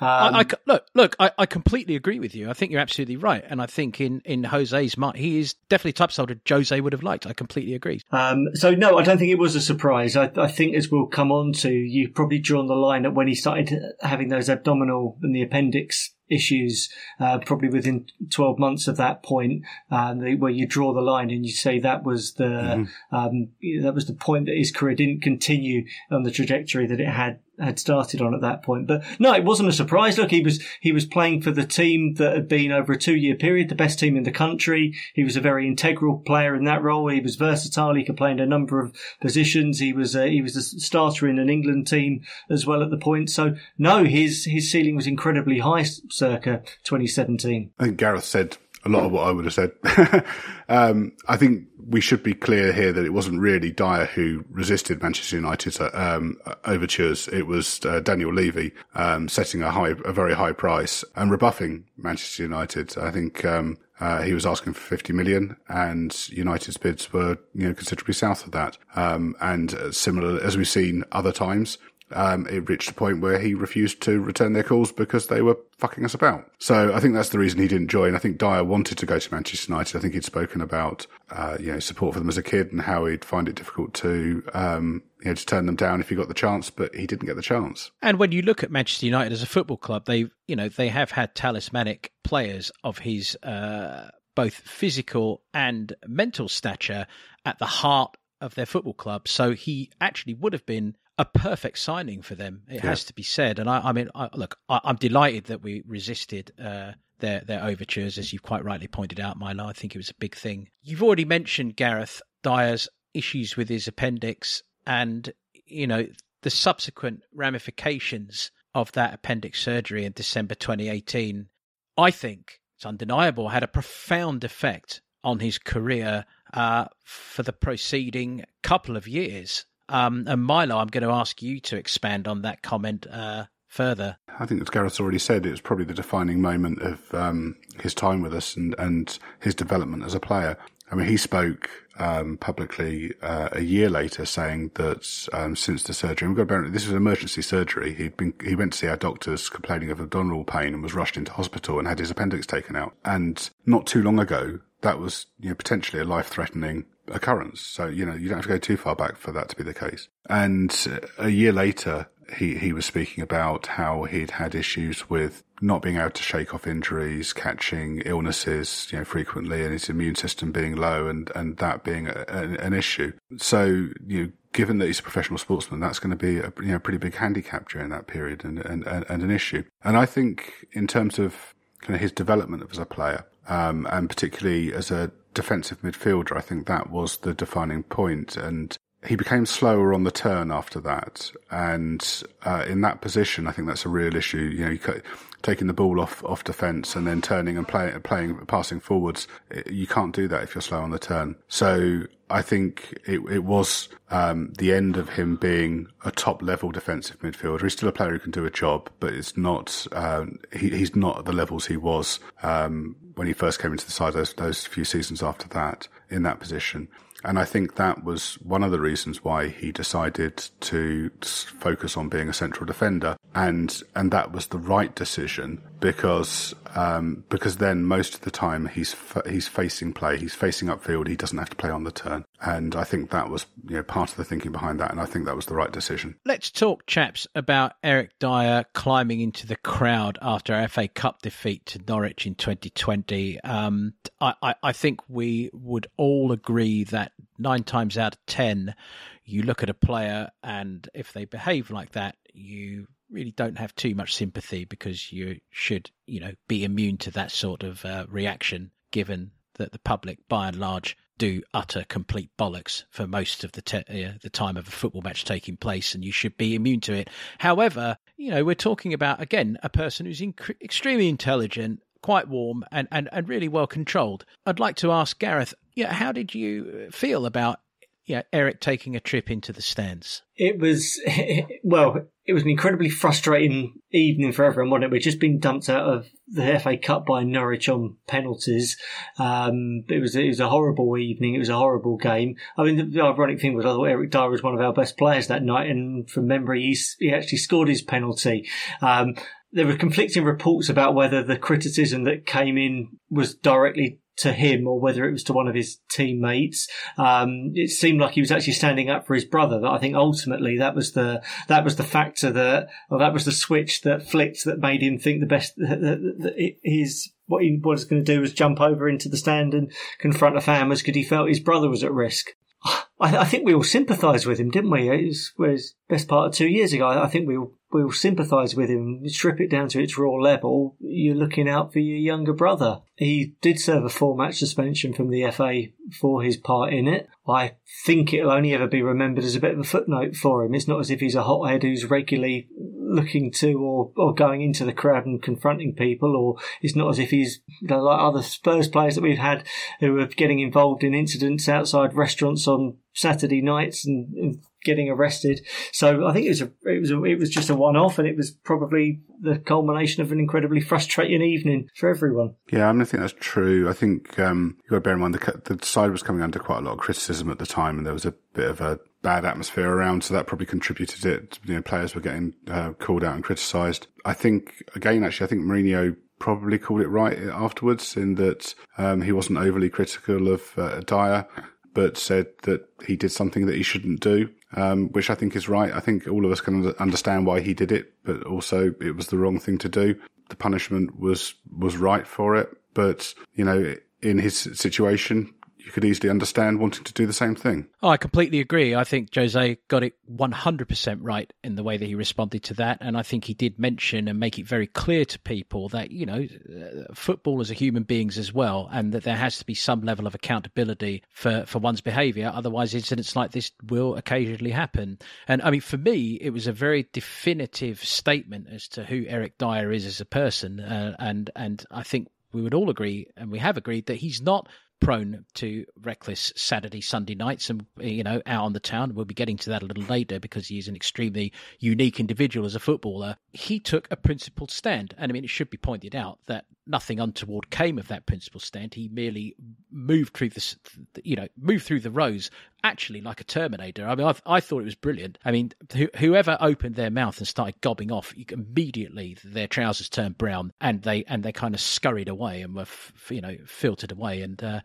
[0.00, 2.50] Um, I, I, look, look, I, I, completely agree with you.
[2.50, 5.92] I think you're absolutely right, and I think in in Jose's mind, he is definitely
[5.92, 7.26] type of Jose would have liked.
[7.26, 8.00] I completely agree.
[8.10, 10.16] Um, so no, I don't think it was a surprise.
[10.16, 13.28] I, I think as we'll come on to, you've probably drawn the line at when
[13.28, 13.72] he started
[14.12, 19.62] having those abdominal and the appendix issues, uh, probably within 12 months of that point,
[19.90, 23.16] uh, where you draw the line and you say that was the, mm-hmm.
[23.16, 23.48] um,
[23.82, 27.40] that was the point that his career didn't continue on the trajectory that it had
[27.58, 28.86] had started on at that point.
[28.86, 30.18] But no, it wasn't a surprise.
[30.18, 33.16] Look, he was he was playing for the team that had been over a two
[33.16, 34.94] year period, the best team in the country.
[35.14, 37.08] He was a very integral player in that role.
[37.08, 37.94] He was versatile.
[37.94, 39.78] He could play in a number of positions.
[39.78, 42.98] He was a, he was a starter in an England team as well at the
[42.98, 43.30] point.
[43.30, 47.70] So no, his his ceiling was incredibly high, circa 2017.
[47.78, 49.72] I think Gareth said a lot of what I would have said.
[50.68, 55.02] um, I think we should be clear here that it wasn't really Dier who resisted
[55.02, 57.28] Manchester United's um, overtures.
[57.28, 61.84] It was uh, Daniel Levy um, setting a high, a very high price and rebuffing
[61.96, 62.96] Manchester United.
[62.98, 67.68] I think um, uh, he was asking for 50 million and United's bids were, you
[67.68, 68.76] know, considerably south of that.
[68.96, 71.78] Um, and uh, similar, as we've seen other times,
[72.14, 75.58] um, it reached a point where he refused to return their calls because they were
[75.78, 76.50] fucking us about.
[76.58, 78.14] So I think that's the reason he didn't join.
[78.14, 79.96] I think Dier wanted to go to Manchester United.
[79.96, 82.82] I think he'd spoken about, uh, you know, support for them as a kid and
[82.82, 86.14] how he'd find it difficult to, um, you know, to turn them down if he
[86.14, 87.90] got the chance, but he didn't get the chance.
[88.00, 90.88] And when you look at Manchester United as a football club, they, you know, they
[90.88, 97.06] have had talismanic players of his, uh, both physical and mental stature
[97.44, 99.28] at the heart of their football club.
[99.28, 102.62] So he actually would have been a perfect signing for them.
[102.68, 102.86] It yeah.
[102.86, 103.58] has to be said.
[103.58, 107.64] And I, I mean, I, look, I, am delighted that we resisted uh, their their
[107.64, 109.66] overtures, as you've quite rightly pointed out, Milo.
[109.66, 110.68] I think it was a big thing.
[110.82, 115.32] You've already mentioned Gareth Dier's issues with his appendix, and
[115.66, 116.06] you know
[116.42, 121.48] the subsequent ramifications of that appendix surgery in December 2018.
[121.96, 128.44] I think it's undeniable had a profound effect on his career uh, for the preceding
[128.62, 129.66] couple of years.
[129.88, 134.16] Um, and Milo, I'm going to ask you to expand on that comment uh, further.
[134.38, 137.94] I think, as Gareth's already said, it was probably the defining moment of um, his
[137.94, 140.56] time with us and, and his development as a player.
[140.90, 145.94] I mean, he spoke um, publicly uh, a year later saying that um, since the
[145.94, 147.94] surgery, we've got this was emergency surgery.
[147.94, 151.16] He'd been he went to see our doctors complaining of abdominal pain and was rushed
[151.16, 152.94] into hospital and had his appendix taken out.
[153.06, 157.60] And not too long ago, that was you know, potentially a life threatening occurrence.
[157.60, 159.62] So, you know, you don't have to go too far back for that to be
[159.62, 160.08] the case.
[160.28, 160.74] And
[161.18, 165.96] a year later, he, he was speaking about how he'd had issues with not being
[165.96, 170.76] able to shake off injuries, catching illnesses, you know, frequently and his immune system being
[170.76, 173.12] low and, and that being a, a, an issue.
[173.36, 173.64] So,
[174.06, 176.78] you know, given that he's a professional sportsman, that's going to be a you know,
[176.78, 179.64] pretty big handicap during that period and, and, and an issue.
[179.84, 184.08] And I think in terms of kind of his development as a player, um, and
[184.08, 186.36] particularly as a defensive midfielder.
[186.36, 188.36] I think that was the defining point.
[188.36, 188.76] and
[189.06, 191.32] he became slower on the turn after that.
[191.50, 194.38] And uh, in that position, I think that's a real issue.
[194.38, 195.00] You know,
[195.42, 199.26] taking the ball off off defence and then turning and play, playing passing forwards.
[199.66, 201.36] You can't do that if you're slow on the turn.
[201.48, 206.70] So I think it, it was um, the end of him being a top level
[206.70, 207.62] defensive midfielder.
[207.62, 209.86] He's still a player who can do a job, but it's not.
[209.92, 213.84] Um, he, he's not at the levels he was um, when he first came into
[213.84, 214.14] the side.
[214.14, 216.88] Those, those few seasons after that, in that position.
[217.24, 222.08] And I think that was one of the reasons why he decided to focus on
[222.08, 223.16] being a central defender.
[223.34, 228.66] And, and that was the right decision because, um, because then most of the time
[228.66, 228.94] he's,
[229.28, 232.24] he's facing play, he's facing upfield, he doesn't have to play on the turn.
[232.40, 234.92] And I think that was, you know, part of the thinking behind that.
[234.92, 236.14] And I think that was the right decision.
[236.24, 241.66] Let's talk, chaps, about Eric Dier climbing into the crowd after our FA Cup defeat
[241.66, 243.40] to Norwich in 2020.
[243.40, 248.76] Um, I, I, I think we would all agree that nine times out of ten,
[249.24, 253.74] you look at a player and if they behave like that, you really don't have
[253.74, 258.06] too much sympathy because you should, you know, be immune to that sort of uh,
[258.08, 263.52] reaction, given that the public, by and large, do utter complete bollocks for most of
[263.52, 266.54] the te- uh, the time of a football match taking place, and you should be
[266.54, 267.08] immune to it.
[267.38, 272.64] However, you know, we're talking about again a person who's inc- extremely intelligent, quite warm,
[272.72, 274.24] and, and, and really well controlled.
[274.46, 277.60] I'd like to ask Gareth, yeah, how did you feel about
[278.04, 280.22] yeah, Eric taking a trip into the stands?
[280.36, 281.00] It was,
[281.62, 284.90] well, it was an incredibly frustrating evening for everyone, wasn't it?
[284.90, 288.76] We'd just been dumped out of the FA Cup by Norwich on penalties.
[289.18, 291.34] Um, it was it was a horrible evening.
[291.34, 292.36] It was a horrible game.
[292.56, 294.72] I mean, the, the ironic thing was I thought Eric Dier was one of our
[294.72, 298.48] best players that night, and from memory, he, he actually scored his penalty.
[298.80, 299.14] Um,
[299.52, 304.66] there were conflicting reports about whether the criticism that came in was directly to him
[304.66, 306.68] or whether it was to one of his teammates.
[306.98, 309.60] Um, it seemed like he was actually standing up for his brother.
[309.60, 313.24] That I think ultimately that was the that was the factor that or that was
[313.24, 317.42] the switch that flicked that made him think the best that, that, that his what
[317.42, 320.68] he was going to do was jump over into the stand and confront the fan
[320.68, 322.30] because he felt his brother was at risk.
[322.64, 324.88] I, I think we all sympathised with him, didn't we?
[324.88, 326.86] It was, was best part of two years ago.
[326.86, 329.08] I think we all, we all sympathise with him.
[329.08, 330.76] Strip it down to its raw level.
[330.80, 332.80] You're looking out for your younger brother.
[332.96, 335.64] He did serve a four match suspension from the FA
[335.98, 337.08] for his part in it.
[337.26, 337.52] I
[337.84, 340.54] think it'll only ever be remembered as a bit of a footnote for him.
[340.54, 342.48] It's not as if he's a hothead who's regularly
[342.92, 346.98] looking to or, or going into the crowd and confronting people, or it's not as
[346.98, 349.46] if he's like other Spurs players that we've had
[349.80, 355.40] who are getting involved in incidents outside restaurants on Saturday nights and, and getting arrested.
[355.72, 357.98] So I think it was a, it was a, it was just a one off,
[357.98, 362.34] and it was probably the culmination of an incredibly frustrating evening for everyone.
[362.52, 363.68] Yeah, I mean, I think that's true.
[363.68, 366.38] I think um, you got to bear in mind the, the side was coming under
[366.38, 368.80] quite a lot of criticism at the time, and there was a bit of a
[369.02, 371.38] bad atmosphere around, so that probably contributed it.
[371.44, 373.86] You know, players were getting uh, called out and criticised.
[374.04, 379.02] I think again, actually, I think Mourinho probably called it right afterwards in that um,
[379.02, 381.26] he wasn't overly critical of uh, Dier,
[381.74, 385.48] but said that he did something that he shouldn't do, um, which I think is
[385.48, 385.72] right.
[385.72, 389.08] I think all of us can understand why he did it, but also it was
[389.08, 389.96] the wrong thing to do.
[390.28, 395.32] The punishment was was right for it, but you know, in his situation,
[395.64, 397.68] you could easily understand wanting to do the same thing.
[397.82, 398.74] Oh, I completely agree.
[398.74, 402.78] I think Jose got it 100% right in the way that he responded to that.
[402.80, 406.06] And I think he did mention and make it very clear to people that, you
[406.06, 409.82] know, uh, footballers are human beings as well, and that there has to be some
[409.82, 412.30] level of accountability for, for one's behaviour.
[412.34, 414.98] Otherwise, incidents like this will occasionally happen.
[415.28, 419.38] And I mean, for me, it was a very definitive statement as to who Eric
[419.38, 420.60] Dier is as a person.
[420.60, 424.22] Uh, and, and I think we would all agree, and we have agreed, that he's
[424.22, 424.48] not
[424.82, 428.94] prone to reckless Saturday, Sunday nights, and you know, out on the town.
[428.94, 432.54] We'll be getting to that a little later because he's an extremely unique individual as
[432.54, 433.16] a footballer.
[433.32, 437.00] He took a principled stand, and I mean, it should be pointed out that nothing
[437.00, 438.74] untoward came of that principled stand.
[438.74, 439.34] He merely
[439.70, 440.56] moved through the,
[441.02, 442.30] you know, moved through the rows
[442.64, 443.86] actually like a Terminator.
[443.86, 445.18] I mean, I, I thought it was brilliant.
[445.24, 445.52] I mean,
[445.96, 451.04] whoever opened their mouth and started gobbing off, immediately their trousers turned brown and they
[451.04, 454.22] and they kind of scurried away and were, f- you know, filtered away.
[454.22, 454.60] And uh,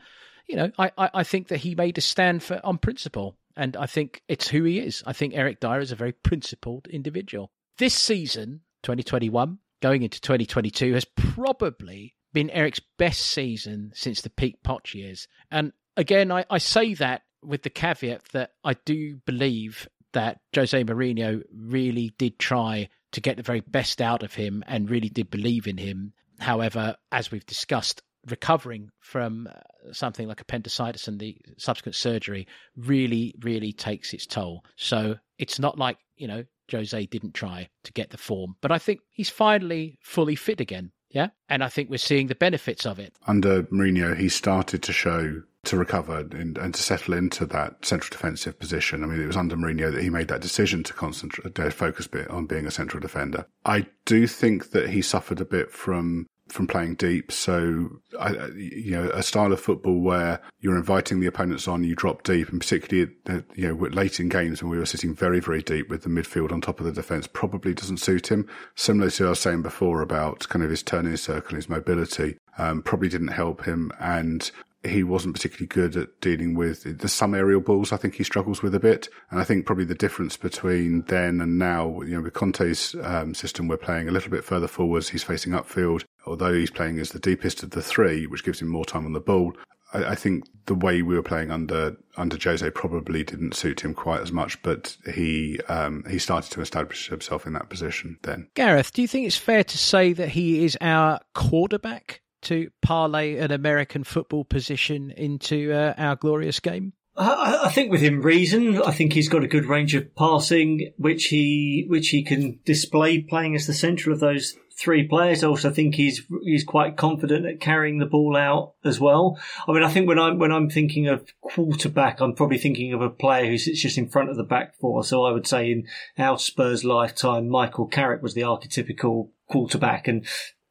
[0.48, 3.76] you know, I, I, I think that he made a stand for on principle, and
[3.76, 5.04] I think it's who he is.
[5.06, 7.52] I think Eric Dier is a very principled individual.
[7.78, 14.62] This season, 2021, going into 2022, has probably been Eric's best season since the peak
[14.64, 15.28] Poch years.
[15.52, 20.84] And again, I, I say that with the caveat that I do believe that Jose
[20.84, 25.30] Mourinho really did try to get the very best out of him and really did
[25.30, 26.14] believe in him.
[26.40, 33.34] However, as we've discussed, recovering from uh, something like appendicitis and the subsequent surgery really,
[33.42, 34.64] really takes its toll.
[34.76, 38.78] So it's not like, you know, Jose didn't try to get the form, but I
[38.78, 40.91] think he's finally fully fit again.
[41.09, 41.30] Yeah.
[41.47, 43.15] And I think we're seeing the benefits of it.
[43.26, 48.09] Under Mourinho, he started to show to recover and, and, to settle into that central
[48.09, 49.03] defensive position.
[49.03, 52.05] I mean, it was under Mourinho that he made that decision to concentrate, uh, focus
[52.05, 53.45] a bit on being a central defender.
[53.65, 57.32] I do think that he suffered a bit from from playing deep.
[57.32, 61.95] So, I, you know, a style of football where you're inviting the opponents on, you
[61.95, 63.12] drop deep, and particularly,
[63.56, 66.52] you know, late in games when we were sitting very, very deep with the midfield
[66.52, 68.48] on top of the defence, probably doesn't suit him.
[68.76, 72.38] Similar to what I was saying before about kind of his turning circle, his mobility,
[72.58, 73.91] um, probably didn't help him.
[74.00, 74.50] And
[74.84, 77.91] he wasn't particularly good at dealing with the some aerial balls.
[77.91, 81.41] I think he struggles with a bit, and I think probably the difference between then
[81.41, 85.10] and now, you know, with Conte's um, system, we're playing a little bit further forwards.
[85.10, 88.68] He's facing upfield, although he's playing as the deepest of the three, which gives him
[88.68, 89.54] more time on the ball.
[89.94, 93.94] I, I think the way we were playing under under Jose probably didn't suit him
[93.94, 98.50] quite as much, but he um, he started to establish himself in that position then.
[98.56, 102.22] Gareth, do you think it's fair to say that he is our quarterback?
[102.44, 106.94] to parlay an American football position into uh, our glorious game?
[107.16, 108.80] I, I, think within reason.
[108.82, 113.22] I think he's got a good range of passing, which he which he can display
[113.22, 115.44] playing as the central of those three players.
[115.44, 119.40] I also think he's he's quite confident at carrying the ball out as well.
[119.68, 123.02] I mean, I think when I'm when I'm thinking of quarterback, I'm probably thinking of
[123.02, 125.04] a player who sits just in front of the back four.
[125.04, 130.26] So I would say in our Spurs lifetime, Michael Carrick was the archetypical quarterback, and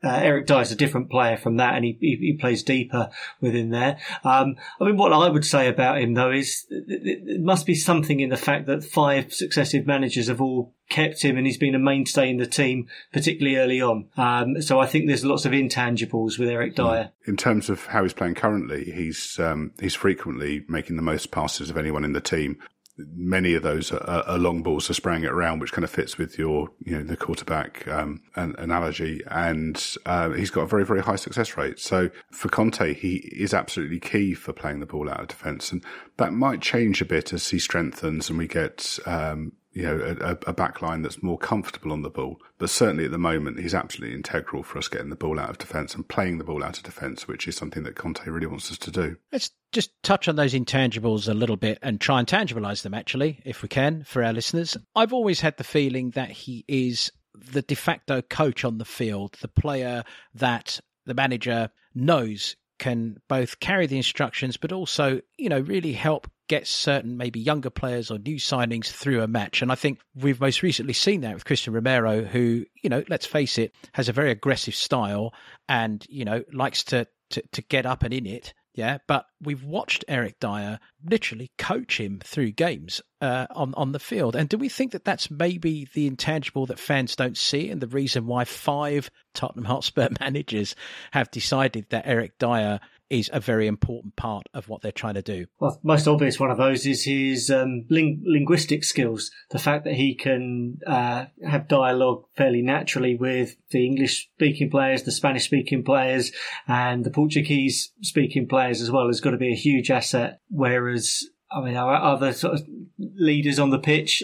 [0.07, 3.11] uh, Eric Dier is a different player from that, and he, he, he plays deeper
[3.41, 3.99] within there.
[4.25, 8.21] Um, I mean, what I would say about him though is it must be something
[8.21, 11.81] in the fact that five successive managers have all kept him, and he's been a
[11.81, 14.09] mainstay in the team, particularly early on.
[14.17, 17.11] Um, so I think there's lots of intangibles with Eric Dier.
[17.27, 21.71] In terms of how he's playing currently, he's um, he's frequently making the most passes
[21.71, 22.59] of anyone in the team
[22.99, 26.17] many of those are, are, long balls, so spraying it around, which kind of fits
[26.17, 29.23] with your, you know, the quarterback um, an, analogy.
[29.31, 31.79] And uh, he's got a very, very high success rate.
[31.79, 35.85] So for Conte, he is absolutely key for playing the ball out of defence, and
[36.17, 40.31] that might change a bit as he strengthens and we get um, you know, a,
[40.31, 42.41] a backline that's more comfortable on the ball.
[42.57, 45.59] But certainly at the moment, he's absolutely integral for us getting the ball out of
[45.59, 48.71] defence and playing the ball out of defence, which is something that Conte really wants
[48.71, 49.17] us to do.
[49.31, 53.43] Let's just touch on those intangibles a little bit and try and tangibilise them, actually,
[53.45, 54.79] if we can, for our listeners.
[54.95, 59.37] I've always had the feeling that he is the de facto coach on the field,
[59.43, 60.05] the player
[60.37, 66.29] that the manager knows can both carry the instructions but also you know really help
[66.49, 69.63] get certain maybe younger players or new signings through a match.
[69.63, 73.27] And I think we've most recently seen that with Cristian Romero, who, you know, let's
[73.27, 75.35] face it, has a very aggressive style
[75.69, 78.55] and, you know, likes to, to, to get up and in it.
[78.77, 83.99] Yeah, but we've watched Eric Dier literally coach him through games uh, on on the
[83.99, 87.81] field, and do we think that that's maybe the intangible that fans don't see, and
[87.81, 90.77] the reason why five Tottenham Hotspur managers
[91.13, 92.79] have decided that Eric Dier
[93.09, 95.47] is a very important part of what they're trying to do.
[95.61, 99.31] Well, most obvious one of those is his um, ling- linguistic skills.
[99.51, 105.05] The fact that he can uh, have dialogue fairly naturally with the English speaking players,
[105.05, 106.33] the Spanish speaking players,
[106.67, 110.41] and the Portuguese speaking players as well has got to be a huge asset.
[110.51, 112.67] Whereas I mean, our other sort of
[112.99, 114.23] leaders on the pitch,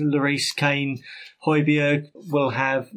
[0.00, 1.02] Lloris, Kane,
[1.46, 2.90] Højbjerg, will have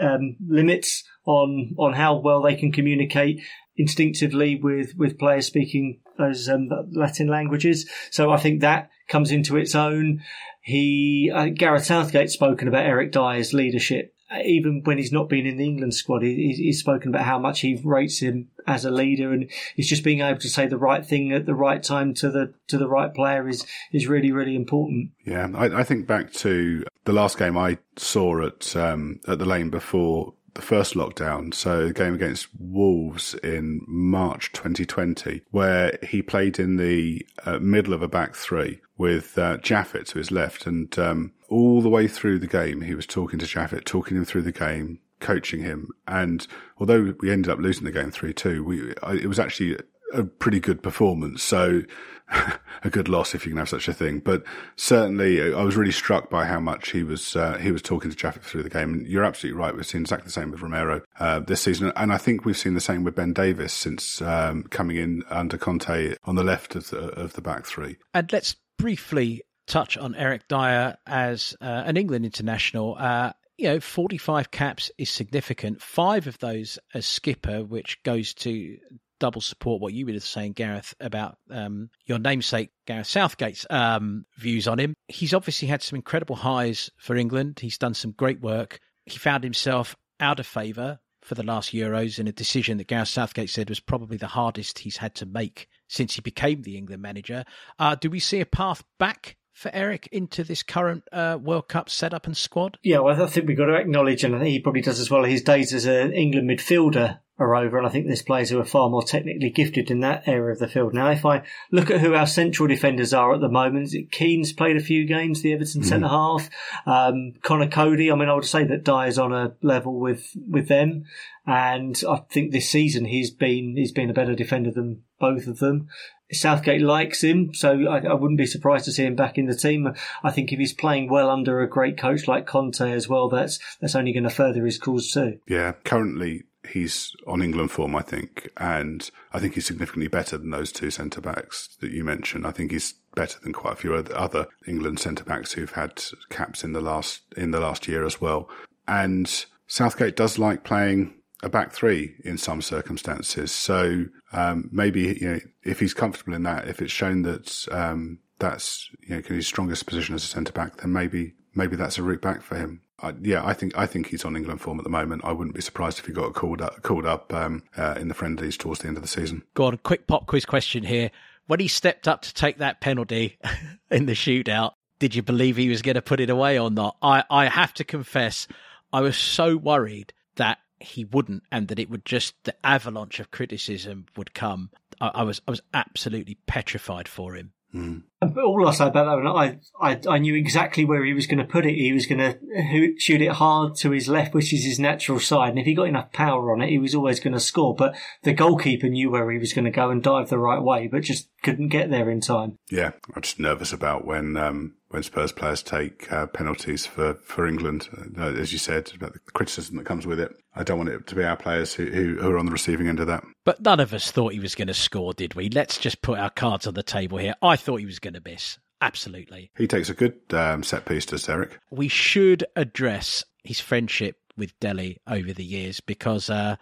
[0.00, 3.42] um, limits on on how well they can communicate
[3.76, 7.88] instinctively with with players speaking those um, Latin languages.
[8.10, 10.22] So I think that comes into its own.
[10.62, 14.12] He uh, Gareth Southgate spoken about Eric Dier's leadership.
[14.44, 17.60] Even when he's not been in the England squad, he, he's spoken about how much
[17.60, 21.06] he rates him as a leader, and he's just being able to say the right
[21.06, 24.56] thing at the right time to the to the right player is is really really
[24.56, 25.10] important.
[25.24, 29.46] Yeah, I, I think back to the last game I saw at um, at the
[29.46, 36.22] lane before the first lockdown, so the game against Wolves in March 2020, where he
[36.22, 40.66] played in the uh, middle of a back three with uh, Japhet to his left,
[40.66, 44.24] and um, all the way through the game, he was talking to Japhet, talking him
[44.24, 45.90] through the game, coaching him.
[46.08, 46.46] And
[46.78, 49.78] although we ended up losing the game three two, it was actually
[50.12, 51.42] a pretty good performance.
[51.42, 51.82] So
[52.84, 54.18] a good loss if you can have such a thing.
[54.18, 54.44] But
[54.76, 58.16] certainly, I was really struck by how much he was uh, he was talking to
[58.16, 58.92] Japhet through the game.
[58.92, 59.74] And you're absolutely right.
[59.74, 62.74] We've seen exactly the same with Romero uh, this season, and I think we've seen
[62.74, 66.90] the same with Ben Davies since um, coming in under Conte on the left of
[66.90, 67.96] the of the back three.
[68.14, 72.96] And let's briefly touch on Eric Dier as uh, an England international.
[72.98, 75.80] Uh, you know, 45 caps is significant.
[75.80, 78.76] Five of those as skipper, which goes to
[79.18, 84.68] double support what you were saying, Gareth, about um, your namesake, Gareth Southgate's um, views
[84.68, 84.94] on him.
[85.08, 87.58] He's obviously had some incredible highs for England.
[87.60, 88.80] He's done some great work.
[89.04, 93.08] He found himself out of favour for the last Euros in a decision that Gareth
[93.08, 97.02] Southgate said was probably the hardest he's had to make since he became the England
[97.02, 97.44] manager.
[97.78, 101.90] Uh, do we see a path back for Eric into this current uh, World Cup
[101.90, 102.78] setup and squad?
[102.82, 105.10] Yeah, well, I think we've got to acknowledge, and I think he probably does as
[105.10, 108.58] well, his days as an England midfielder are over, and I think there's players who
[108.58, 110.94] are far more technically gifted in that area of the field.
[110.94, 114.76] Now, if I look at who our central defenders are at the moment, Keane's played
[114.76, 115.86] a few games, the Everton mm.
[115.86, 116.48] centre half,
[116.86, 118.10] um, Conor Coady.
[118.10, 121.04] I mean, I would say that Dier's on a level with with them,
[121.46, 125.58] and I think this season he's been he's been a better defender than both of
[125.58, 125.88] them.
[126.32, 129.54] Southgate likes him, so I, I, wouldn't be surprised to see him back in the
[129.54, 129.94] team.
[130.24, 133.60] I think if he's playing well under a great coach like Conte as well, that's
[133.80, 135.38] that's only going to further his cause too.
[135.46, 140.50] Yeah, currently he's on England form, I think, and I think he's significantly better than
[140.50, 142.46] those two centre backs that you mentioned.
[142.46, 146.64] I think he's better than quite a few other England centre backs who've had caps
[146.64, 148.48] in the last in the last year as well.
[148.86, 153.52] And Southgate does like playing a back three in some circumstances.
[153.52, 158.18] So um, maybe you know if he's comfortable in that, if it's shown that um,
[158.38, 162.02] that's you know his strongest position as a centre back, then maybe maybe that's a
[162.02, 162.82] route back for him.
[163.00, 165.22] I, yeah, I think I think he's on England form at the moment.
[165.24, 168.14] I wouldn't be surprised if he got called up called up um, uh, in the
[168.14, 169.42] friendlies towards the end of the season.
[169.54, 171.10] Go on, quick pop quiz question here.
[171.46, 173.38] When he stepped up to take that penalty
[173.90, 176.96] in the shootout, did you believe he was going to put it away or not?
[177.02, 178.48] I, I have to confess,
[178.92, 183.30] I was so worried that he wouldn't and that it would just the avalanche of
[183.30, 184.70] criticism would come.
[185.00, 187.52] I, I was I was absolutely petrified for him.
[187.74, 188.02] Mm.
[188.22, 191.44] All I'll say about that I, I, I knew exactly where he was going to
[191.44, 191.74] put it.
[191.74, 195.50] He was going to shoot it hard to his left, which is his natural side.
[195.50, 197.74] And if he got enough power on it, he was always going to score.
[197.74, 200.86] But the goalkeeper knew where he was going to go and dive the right way,
[200.86, 202.58] but just couldn't get there in time.
[202.70, 207.46] Yeah, I'm just nervous about when um, when Spurs players take uh, penalties for for
[207.46, 207.90] England.
[208.18, 211.06] Uh, as you said about the criticism that comes with it, I don't want it
[211.08, 213.22] to be our players who, who, are on the receiving end of that.
[213.44, 215.50] But none of us thought he was going to score, did we?
[215.50, 217.34] Let's just put our cards on the table here.
[217.42, 218.58] I thought he was going to miss.
[218.80, 219.50] Absolutely.
[219.58, 221.58] He takes a good um, set piece, does Eric?
[221.70, 226.56] We should address his friendship with Dele over the years because, uh,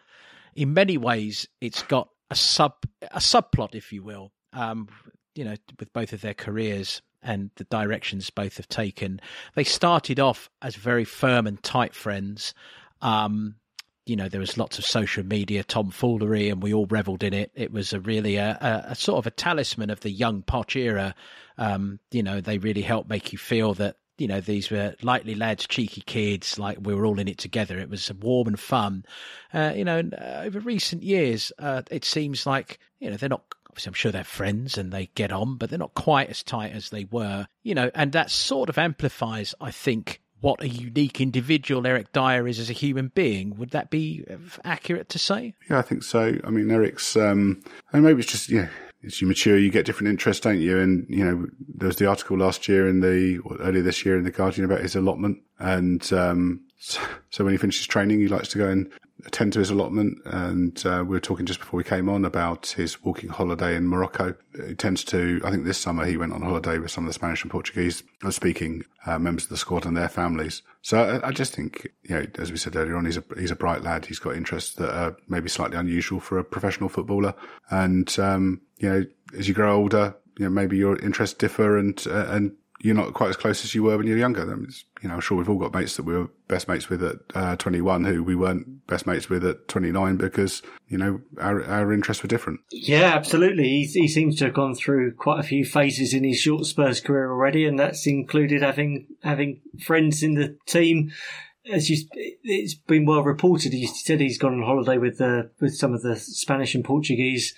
[0.57, 4.32] in many ways, it's got a sub a subplot, if you will.
[4.53, 4.89] Um,
[5.37, 9.20] you know, with both of their careers and the directions both have taken.
[9.55, 12.55] They started off as very firm and tight friends.
[13.03, 13.57] Um,
[14.07, 17.51] you know, there was lots of social media tomfoolery, and we all revelled in it.
[17.55, 20.77] It was a really a, a, a, sort of a talisman of the young Poch
[20.77, 21.14] era.
[21.57, 25.35] Um, you know, they really helped make you feel that you know these were lightly
[25.35, 27.79] lads, cheeky kids, like we were all in it together.
[27.79, 29.05] It was warm and fun.
[29.53, 33.45] Uh, you know, uh, over recent years, uh, it seems like you know they're not
[33.75, 36.70] obviously I'm sure they're friends and they get on, but they're not quite as tight
[36.70, 41.20] as they were, you know, and that sort of amplifies, I think, what a unique
[41.20, 43.57] individual Eric Dier is as a human being.
[43.57, 44.25] Would that be
[44.62, 45.55] accurate to say?
[45.68, 46.39] Yeah, I think so.
[46.45, 47.62] I mean, Eric's, um,
[47.93, 48.68] and maybe it's just, yeah,
[49.05, 50.79] as you mature, you get different interests, don't you?
[50.79, 54.22] And, you know, there was the article last year in the, earlier this year in
[54.22, 55.39] the Guardian about his allotment.
[55.59, 56.61] And, um,
[57.30, 58.91] so when he finishes training, he likes to go and
[59.26, 60.18] attend to his allotment.
[60.24, 63.87] And uh, we were talking just before we came on about his walking holiday in
[63.87, 64.35] Morocco.
[64.66, 67.14] He tends to, I think this summer he went on holiday with some of the
[67.14, 70.62] Spanish and Portuguese speaking uh, members of the squad and their families.
[70.82, 73.51] So I, I, just think, you know, as we said earlier on, he's a he's
[73.51, 74.07] a bright lad.
[74.07, 77.35] He's got interests that are maybe slightly unusual for a professional footballer.
[77.70, 79.05] And um, you know,
[79.37, 83.14] as you grow older, you know, maybe your interests differ and uh, and you're not
[83.14, 84.45] quite as close as you were when you were younger.
[85.03, 87.16] you know, I'm sure we've all got mates that we were best mates with at
[87.35, 91.95] uh, 21 who we weren't best mates with at 29 because, you know, our, our
[91.95, 92.61] interests were different.
[92.70, 93.64] Yeah, absolutely.
[93.64, 97.01] He, he seems to have gone through quite a few phases in his short Spurs
[97.01, 101.11] career already, and that's included having, having friends in the team
[101.72, 103.72] as you, it's been well reported.
[103.72, 107.55] He said he's gone on holiday with the with some of the Spanish and Portuguese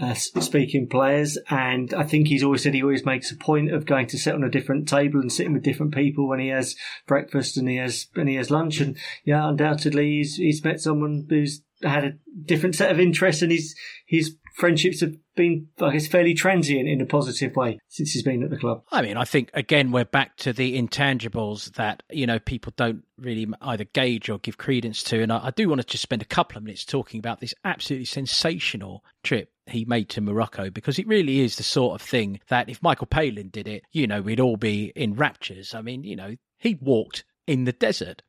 [0.00, 1.38] uh, speaking players.
[1.50, 4.34] And I think he's always said he always makes a point of going to sit
[4.34, 6.76] on a different table and sitting with different people when he has
[7.06, 8.80] breakfast and he has and he has lunch.
[8.80, 12.12] And yeah, undoubtedly he's he's met someone who's had a
[12.44, 13.74] different set of interests and his
[14.06, 18.44] his friendships have been, I guess, fairly transient in a positive way since he's been
[18.44, 18.84] at the club.
[18.92, 23.04] I mean, I think again we're back to the intangibles that you know people don't
[23.18, 26.22] really either gauge or give credence to, and I, I do want to just spend
[26.22, 30.98] a couple of minutes talking about this absolutely sensational trip he made to Morocco because
[30.98, 34.20] it really is the sort of thing that if Michael Palin did it, you know,
[34.20, 35.74] we'd all be in raptures.
[35.74, 38.22] I mean, you know, he walked in the desert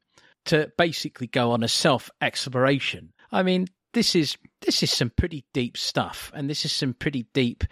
[0.46, 3.14] to basically go on a self exploration.
[3.32, 7.28] I mean, this is this is some pretty deep stuff, and this is some pretty
[7.34, 7.64] deep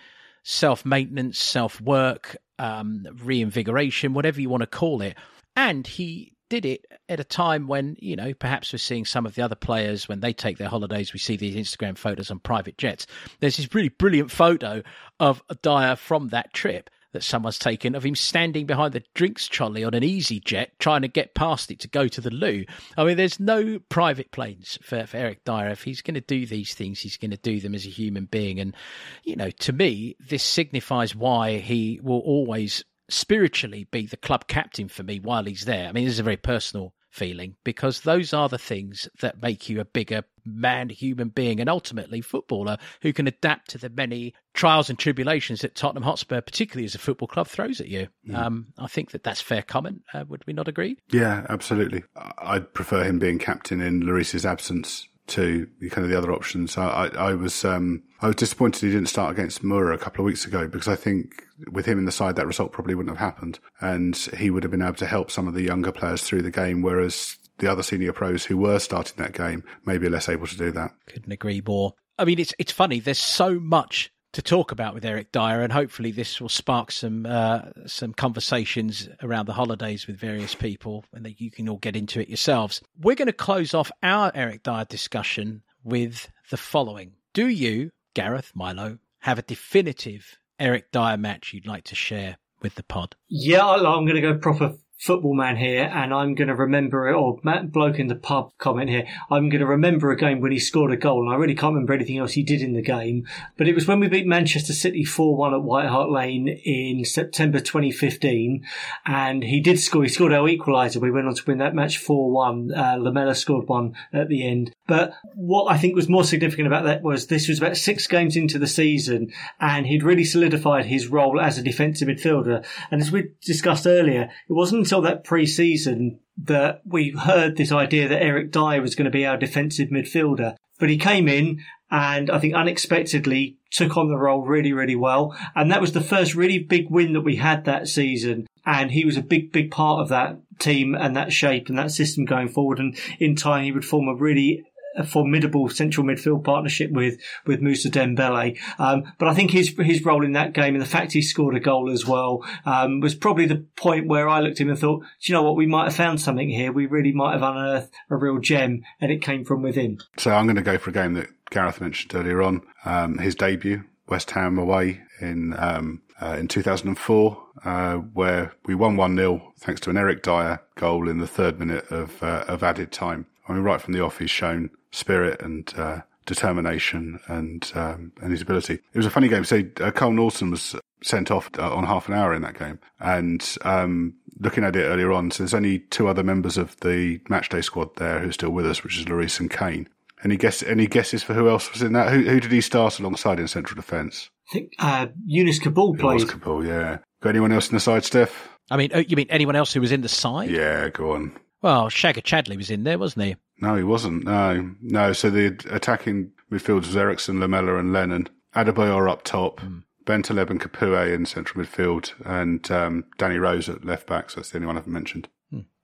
[0.44, 5.18] self maintenance, self work, um, reinvigoration, whatever you want to call it.
[5.56, 9.34] And he did it at a time when, you know, perhaps we're seeing some of
[9.34, 12.78] the other players when they take their holidays, we see these Instagram photos on private
[12.78, 13.08] jets.
[13.40, 14.84] There's this really brilliant photo
[15.20, 19.84] of Dier from that trip that someone's taken of him standing behind the drinks trolley
[19.84, 22.66] on an easy jet trying to get past it to go to the loo.
[22.96, 25.70] I mean, there's no private planes for, for Eric Dier.
[25.70, 28.26] If he's going to do these things, he's going to do them as a human
[28.26, 28.60] being.
[28.60, 28.76] And,
[29.24, 32.84] you know, to me, this signifies why he will always
[33.14, 35.88] spiritually be the club captain for me while he's there.
[35.88, 39.70] I mean, this is a very personal feeling because those are the things that make
[39.70, 44.34] you a bigger man, human being, and ultimately footballer who can adapt to the many
[44.54, 48.08] trials and tribulations that Tottenham Hotspur, particularly as a football club, throws at you.
[48.28, 48.36] Mm.
[48.36, 50.02] Um, I think that that's fair comment.
[50.12, 50.98] Uh, would we not agree?
[51.12, 52.04] Yeah, absolutely.
[52.40, 56.78] I'd prefer him being captain in Lloris's absence to kind of the other options.
[56.78, 60.22] I, I, I was um, I was disappointed he didn't start against Mura a couple
[60.22, 63.18] of weeks ago because I think with him in the side that result probably wouldn't
[63.18, 66.24] have happened, and he would have been able to help some of the younger players
[66.24, 70.30] through the game, whereas the other senior pros who were starting that game maybe less
[70.30, 70.92] able to do that.
[71.08, 71.96] Couldn't agree more.
[72.18, 73.02] I mean, it's it's funny.
[73.02, 77.26] There's so much to talk about with Eric Dier, and hopefully this will spark some
[77.26, 81.98] uh, some conversations around the holidays with various people, and that you can all get
[81.98, 82.80] into it yourselves.
[82.98, 88.52] We're going to close off our Eric Dier discussion with the following: Do you, Gareth
[88.56, 93.16] Milo, have a definitive Eric Dier match you'd like to share with the pod?
[93.28, 97.14] Yeah, I'm going to go proper football man here, and I'm going to remember it,
[97.14, 100.54] or Matt Bloke in the pub comment here, I'm going to remember a game when
[100.54, 102.82] he scored a goal, and I really can't remember anything else he did in the
[102.82, 103.28] game,
[103.58, 107.60] but it was when we beat Manchester City 4-1 at White Hart Lane in September
[107.60, 108.66] 2015,
[109.06, 112.02] and he did score, he scored our equaliser, we went on to win that match
[112.02, 116.68] 4-1, uh, Lamela scored one at the end, but what I think was more significant
[116.68, 120.86] about that was this was about six games into the season, and he'd really solidified
[120.86, 125.24] his role as a defensive midfielder, and as we discussed earlier, it wasn't until that
[125.24, 129.90] pre-season that we heard this idea that Eric Dier was going to be our defensive
[129.90, 130.56] midfielder.
[130.78, 135.36] But he came in and I think unexpectedly took on the role really, really well.
[135.56, 138.46] And that was the first really big win that we had that season.
[138.68, 141.90] And he was a big, big part of that team and that shape and that
[141.90, 142.78] system going forward.
[142.78, 144.64] And in time, he would form a really
[144.96, 148.58] a formidable central midfield partnership with with Moussa Dembele.
[148.80, 151.56] Um, but I think his his role in that game and the fact he scored
[151.56, 154.80] a goal as well um, was probably the point where I looked at him and
[154.80, 156.72] thought, do you know what, we might have found something here.
[156.72, 160.00] We really might have unearthed a real gem, and it came from within.
[160.18, 163.36] So I'm going to go for a game that Gareth mentioned earlier on, um, his
[163.36, 169.54] debut, West Ham away in um, uh, in 2004, uh, where we won 1 0
[169.60, 173.26] thanks to an Eric Dier goal in the third minute of, uh, of added time.
[173.48, 178.32] I mean, right from the off, he's shown spirit and uh, determination and um, and
[178.32, 178.76] his ability.
[178.76, 179.44] It was a funny game.
[179.44, 182.80] So uh, Carl Naughton was sent off uh, on half an hour in that game,
[183.00, 187.20] and um, looking at it earlier on, so there's only two other members of the
[187.30, 189.88] matchday squad there who are still with us, which is Lloris and Kane.
[190.24, 190.64] Any guess?
[190.64, 192.12] Any guesses for who else was in that?
[192.12, 194.30] Who, who did he start alongside in central defence?
[194.50, 196.22] I think uh, Younes Kaboul played.
[196.22, 197.00] It was yeah.
[197.22, 198.32] Got anyone else in the side, Steff?
[198.72, 200.50] I mean, oh, you mean anyone else who was in the side?
[200.50, 201.34] Yeah, go on.
[201.64, 203.36] Well, Shagger Chadli was in there, wasn't he?
[203.60, 204.26] No, he wasn't.
[204.26, 205.14] No, no.
[205.14, 208.28] So the attacking midfielders was Eriksen, Lamela, and Lennon.
[208.54, 209.62] Adebayor up top.
[209.62, 209.84] Mm.
[210.06, 214.30] Bentaleb and Capoue in central midfield, and um, Danny Rose at left back.
[214.30, 215.30] So that's the only one I haven't mentioned.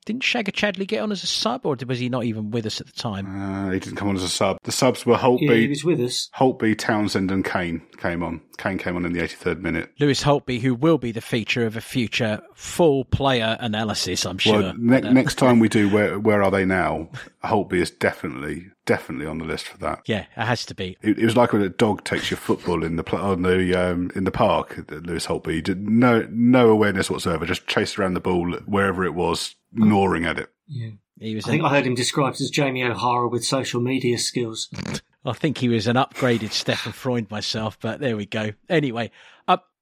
[0.10, 2.82] Didn't Shagger Chadli get on as a sub, or was he not even with us
[2.82, 3.28] at the time?
[3.28, 4.58] Uh, he didn't come on as a sub.
[4.64, 5.42] The subs were Holtby.
[5.42, 6.32] Yeah, he was with us.
[6.36, 8.42] Holtby, Townsend, and Kane came on.
[8.58, 9.92] Kane came on in the 83rd minute.
[10.00, 14.60] Lewis Holtby, who will be the feature of a future full player analysis, I'm sure.
[14.60, 17.10] Well, ne- next time we do, where where are they now?
[17.44, 20.02] Holtby is definitely definitely on the list for that.
[20.08, 20.98] Yeah, it has to be.
[21.04, 23.76] It, it was like when a dog takes your football in the pl- on the
[23.76, 24.84] um, in the park.
[24.90, 29.56] Lewis Holtby did no no awareness whatsoever, just chased around the ball wherever it was,
[29.76, 29.88] Mm.
[29.88, 30.50] gnawing at it.
[30.68, 30.92] Yeah.
[31.20, 34.70] He was I think I heard him described as Jamie O'Hara with social media skills.
[35.26, 38.52] I think he was an upgraded Stefan Freund myself, but there we go.
[38.70, 39.12] Anyway,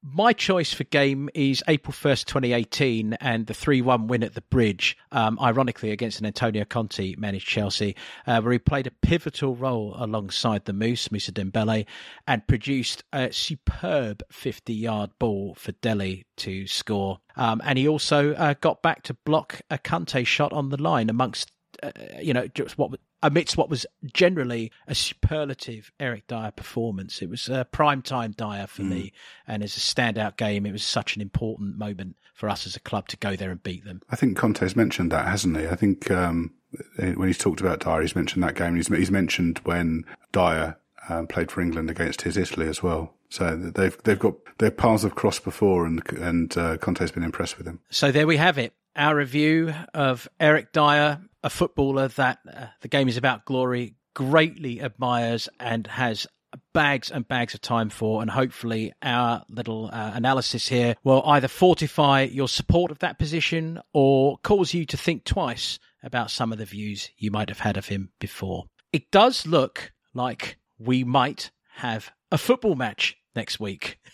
[0.03, 4.41] my choice for game is April 1st, 2018, and the 3 1 win at the
[4.41, 7.95] bridge, um, ironically against an Antonio Conte managed Chelsea,
[8.25, 11.85] uh, where he played a pivotal role alongside the Moose, Moussa Dembele,
[12.27, 17.19] and produced a superb 50 yard ball for Dele to score.
[17.35, 21.09] Um, and he also uh, got back to block a Conte shot on the line
[21.09, 21.51] amongst
[21.83, 27.21] uh, you know, just what amidst what was generally a superlative Eric Dier performance.
[27.21, 28.89] It was a prime time Dier for mm.
[28.89, 29.13] me,
[29.47, 32.79] and as a standout game, it was such an important moment for us as a
[32.79, 34.01] club to go there and beat them.
[34.09, 35.67] I think Conte's mentioned that, hasn't he?
[35.67, 36.53] I think um,
[36.97, 38.75] when he's talked about Dier, he's mentioned that game.
[38.75, 40.77] He's, he's mentioned when Dier
[41.09, 43.13] um, played for England against his Italy as well.
[43.29, 47.57] So they've they've got their paths have crossed before, and and uh, Conte's been impressed
[47.57, 47.81] with him.
[47.89, 48.73] So there we have it.
[48.95, 54.81] Our review of Eric Dier a footballer that uh, the game is about glory greatly
[54.81, 56.25] admires and has
[56.73, 58.21] bags and bags of time for.
[58.21, 63.79] And hopefully our little uh, analysis here will either fortify your support of that position
[63.93, 67.77] or cause you to think twice about some of the views you might have had
[67.77, 68.65] of him before.
[68.91, 73.99] It does look like we might have a football match next week.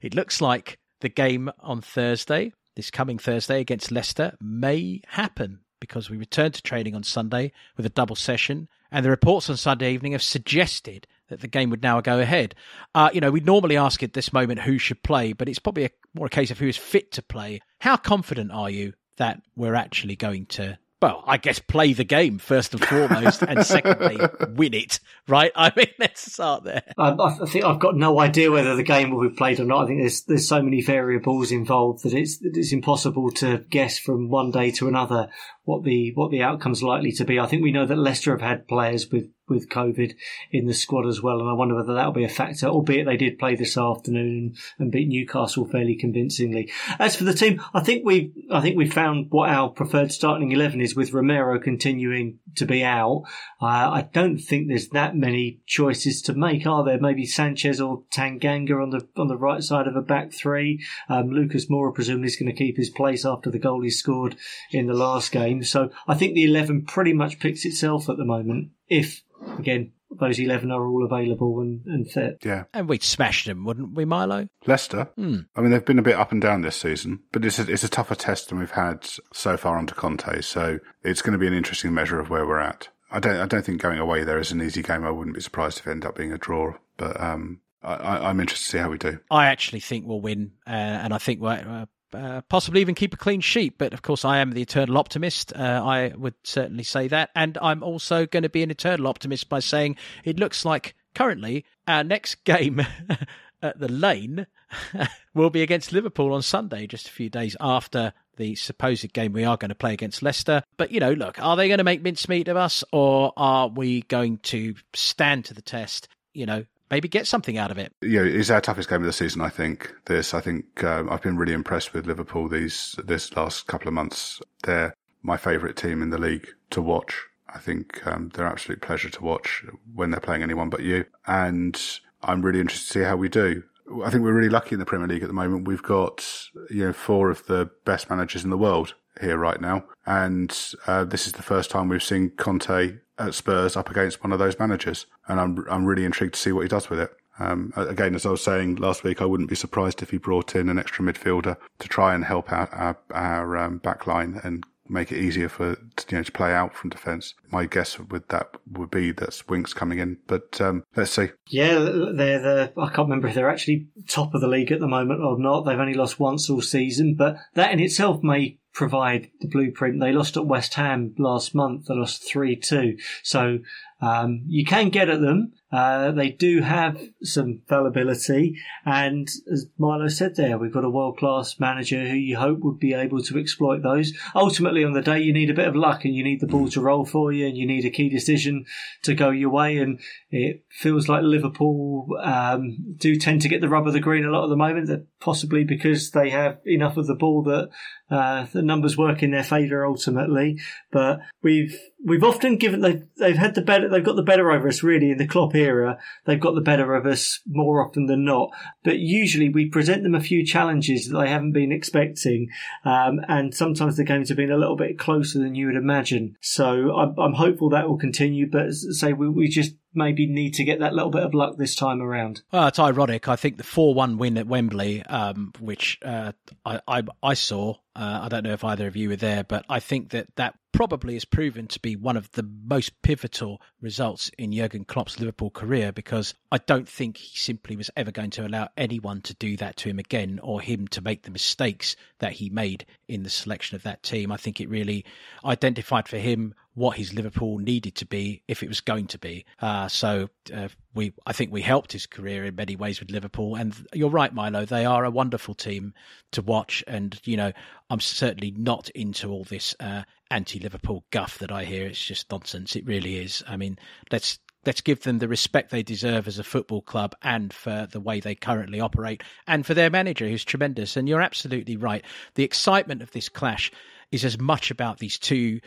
[0.00, 6.10] It looks like the game on thursday this coming thursday against leicester may happen because
[6.10, 9.92] we returned to training on Sunday with a double session, and the reports on Sunday
[9.92, 12.54] evening have suggested that the game would now go ahead.
[12.94, 15.84] Uh, you know, we normally ask at this moment who should play, but it's probably
[15.84, 17.60] a, more a case of who is fit to play.
[17.80, 22.38] How confident are you that we're actually going to well, I guess play the game
[22.38, 24.18] first and foremost, and secondly,
[24.48, 24.98] win it.
[25.28, 25.52] Right?
[25.54, 26.82] I mean, let's start there.
[26.96, 29.84] Um, I think I've got no idea whether the game will be played or not.
[29.84, 34.28] I think there's there's so many variables involved that it's it's impossible to guess from
[34.28, 35.28] one day to another
[35.68, 37.38] what the what the outcome's likely to be.
[37.38, 40.14] I think we know that Leicester have had players with with COVID
[40.50, 42.66] in the squad as well, and I wonder whether that'll be a factor.
[42.66, 46.70] Albeit they did play this afternoon and beat Newcastle fairly convincingly.
[46.98, 50.52] As for the team, I think we I think we found what our preferred starting
[50.52, 53.24] eleven is with Romero continuing to be out.
[53.60, 57.00] Uh, I don't think there's that many choices to make, are there?
[57.00, 60.82] Maybe Sanchez or Tanganga on the on the right side of a back three.
[61.10, 64.36] Um, Lucas Moura presumably is going to keep his place after the goal he scored
[64.70, 65.57] in the last game.
[65.64, 68.70] So I think the eleven pretty much picks itself at the moment.
[68.88, 69.22] If
[69.58, 72.38] again those 11 are all available and, and fit.
[72.44, 72.64] Yeah.
[72.72, 74.48] And we'd smash them, wouldn't we, Milo?
[74.66, 75.08] Leicester.
[75.18, 75.46] Mm.
[75.54, 77.84] I mean, they've been a bit up and down this season, but it's a, it's
[77.84, 80.40] a tougher test than we've had so far under Conte.
[80.40, 82.88] So it's going to be an interesting measure of where we're at.
[83.10, 85.04] I don't, I don't think going away there is an easy game.
[85.04, 88.40] I wouldn't be surprised if it ended up being a draw, but, um, I, am
[88.40, 89.20] interested to see how we do.
[89.30, 93.14] I actually think we'll win, uh, and I think we're, uh, uh, possibly even keep
[93.14, 93.78] a clean sheet.
[93.78, 95.52] But of course, I am the eternal optimist.
[95.54, 97.30] Uh, I would certainly say that.
[97.34, 101.64] And I'm also going to be an eternal optimist by saying it looks like currently
[101.86, 102.84] our next game
[103.62, 104.46] at the lane
[105.34, 109.44] will be against Liverpool on Sunday, just a few days after the supposed game we
[109.44, 110.62] are going to play against Leicester.
[110.76, 114.02] But, you know, look, are they going to make mincemeat of us or are we
[114.02, 116.08] going to stand to the test?
[116.34, 117.92] You know, maybe get something out of it.
[118.02, 119.40] Yeah, it's our toughest game of the season.
[119.40, 120.34] I think this.
[120.34, 124.40] I think um, I've been really impressed with Liverpool these this last couple of months.
[124.64, 127.24] They're my favourite team in the league to watch.
[127.54, 129.64] I think um, they're absolute pleasure to watch
[129.94, 131.06] when they're playing anyone but you.
[131.26, 131.80] And
[132.22, 133.62] I'm really interested to see how we do.
[134.04, 135.66] I think we're really lucky in the Premier League at the moment.
[135.66, 136.26] We've got
[136.70, 140.56] you know four of the best managers in the world here right now, and
[140.86, 144.38] uh, this is the first time we've seen Conte at Spurs up against one of
[144.38, 147.10] those managers, and I'm I'm really intrigued to see what he does with it.
[147.40, 150.56] Um, again, as I was saying last week, I wouldn't be surprised if he brought
[150.56, 154.64] in an extra midfielder to try and help out our, our um, back line and
[154.88, 155.70] make it easier for
[156.08, 157.34] you know to play out from defence.
[157.50, 161.28] My guess with that would be that Winks coming in, but um, let's see.
[161.48, 164.88] Yeah, they're the I can't remember if they're actually top of the league at the
[164.88, 165.62] moment or not.
[165.64, 169.98] They've only lost once all season, but that in itself may provide the blueprint.
[169.98, 171.86] They lost at West Ham last month.
[171.86, 172.96] They lost 3 2.
[173.24, 173.58] So
[174.00, 175.52] um, you can get at them.
[175.70, 178.56] Uh, they do have some fallibility,
[178.86, 182.78] and as Milo said there, we've got a world class manager who you hope would
[182.78, 184.12] be able to exploit those.
[184.34, 186.68] Ultimately, on the day, you need a bit of luck, and you need the ball
[186.70, 188.64] to roll for you, and you need a key decision
[189.02, 189.76] to go your way.
[189.76, 190.00] And
[190.30, 194.30] it feels like Liverpool um, do tend to get the rub of the green a
[194.30, 197.68] lot at the moment, that possibly because they have enough of the ball that
[198.10, 200.58] uh, the numbers work in their favour ultimately.
[200.90, 204.68] But we've we've often given they've they've had the better they've got the better over
[204.68, 205.98] us really in the Klopp era.
[206.24, 208.50] They've got the better of us more often than not.
[208.84, 212.48] But usually we present them a few challenges that they haven't been expecting,
[212.84, 216.36] um, and sometimes the games have been a little bit closer than you would imagine.
[216.40, 218.48] So I'm, I'm hopeful that will continue.
[218.50, 221.74] But say we, we just maybe need to get that little bit of luck this
[221.74, 222.42] time around.
[222.52, 223.28] Well, it's ironic.
[223.28, 226.32] I think the four-one win at Wembley, um, which uh,
[226.64, 227.74] I, I, I saw.
[227.96, 230.54] Uh, I don't know if either of you were there, but I think that that
[230.78, 235.50] probably has proven to be one of the most pivotal results in Jurgen Klopp's Liverpool
[235.50, 239.56] career because I don't think he simply was ever going to allow anyone to do
[239.56, 243.28] that to him again or him to make the mistakes that he made in the
[243.28, 244.30] selection of that team.
[244.30, 245.04] I think it really
[245.44, 249.44] identified for him what his Liverpool needed to be if it was going to be.
[249.60, 253.56] Uh, so uh, we, I think we helped his career in many ways with Liverpool.
[253.56, 255.92] And you're right, Milo, they are a wonderful team
[256.30, 256.84] to watch.
[256.86, 257.52] And you know,
[257.90, 261.86] I'm certainly not into all this uh, anti-Liverpool guff that I hear.
[261.86, 262.76] It's just nonsense.
[262.76, 263.42] It really is.
[263.46, 263.78] I mean,
[264.10, 268.00] let's let's give them the respect they deserve as a football club and for the
[268.00, 272.04] way they currently operate and for their manager who's tremendous and you're absolutely right
[272.34, 273.70] the excitement of this clash
[274.10, 275.60] is as much about these two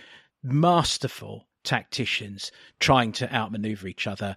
[0.43, 4.35] masterful tacticians trying to outmaneuver each other.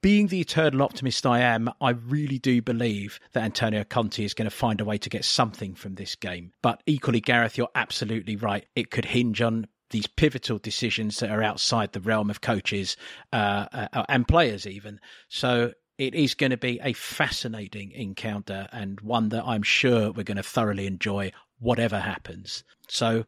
[0.00, 4.50] Being the eternal optimist I am, I really do believe that Antonio Conte is going
[4.50, 6.52] to find a way to get something from this game.
[6.62, 8.66] But equally, Gareth, you're absolutely right.
[8.74, 12.96] It could hinge on these pivotal decisions that are outside the realm of coaches
[13.32, 15.00] uh, uh, and players, even.
[15.28, 20.24] So it is going to be a fascinating encounter and one that I'm sure we're
[20.24, 22.64] going to thoroughly enjoy, whatever happens.
[22.88, 23.24] So,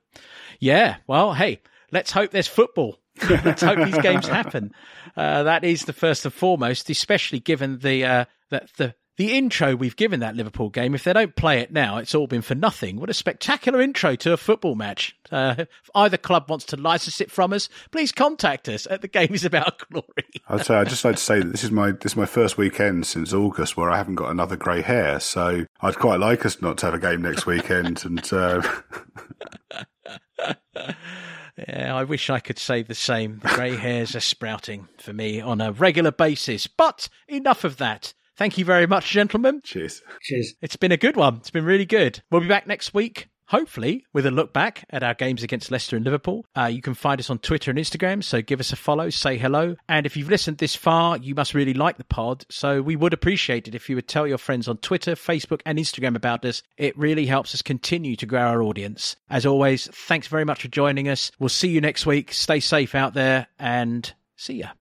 [0.60, 1.60] yeah, well, hey,
[1.92, 2.98] let's hope there's football.
[3.44, 4.72] Let's hope these games happen.
[5.16, 9.74] Uh, that is the first and foremost, especially given the uh, that the the intro
[9.74, 10.94] we've given that Liverpool game.
[10.94, 12.98] If they don't play it now, it's all been for nothing.
[13.00, 15.16] What a spectacular intro to a football match.
[15.30, 19.08] Uh, if either club wants to license it from us, please contact us at the
[19.08, 20.06] Game is About Glory.
[20.48, 22.56] I'd say I'd just like to say that this is my this is my first
[22.56, 25.18] weekend since August where I haven't got another grey hair.
[25.18, 28.32] So I'd quite like us not to have a game next weekend and.
[28.32, 28.62] Uh...
[31.68, 33.40] Yeah, I wish I could say the same.
[33.40, 36.66] The grey hairs are sprouting for me on a regular basis.
[36.66, 38.14] But enough of that.
[38.36, 39.62] Thank you very much, gentlemen.
[39.64, 40.02] Cheers.
[40.22, 40.54] Cheers.
[40.62, 41.36] It's been a good one.
[41.36, 42.22] It's been really good.
[42.30, 45.96] We'll be back next week hopefully with a look back at our games against Leicester
[45.96, 46.44] and Liverpool.
[46.56, 49.36] Uh, you can find us on Twitter and Instagram, so give us a follow, say
[49.36, 49.76] hello.
[49.88, 52.44] And if you've listened this far, you must really like the pod.
[52.48, 55.78] So we would appreciate it if you would tell your friends on Twitter, Facebook, and
[55.78, 56.62] Instagram about us.
[56.76, 59.16] It really helps us continue to grow our audience.
[59.30, 61.30] As always, thanks very much for joining us.
[61.38, 62.32] We'll see you next week.
[62.32, 64.77] Stay safe out there and see ya.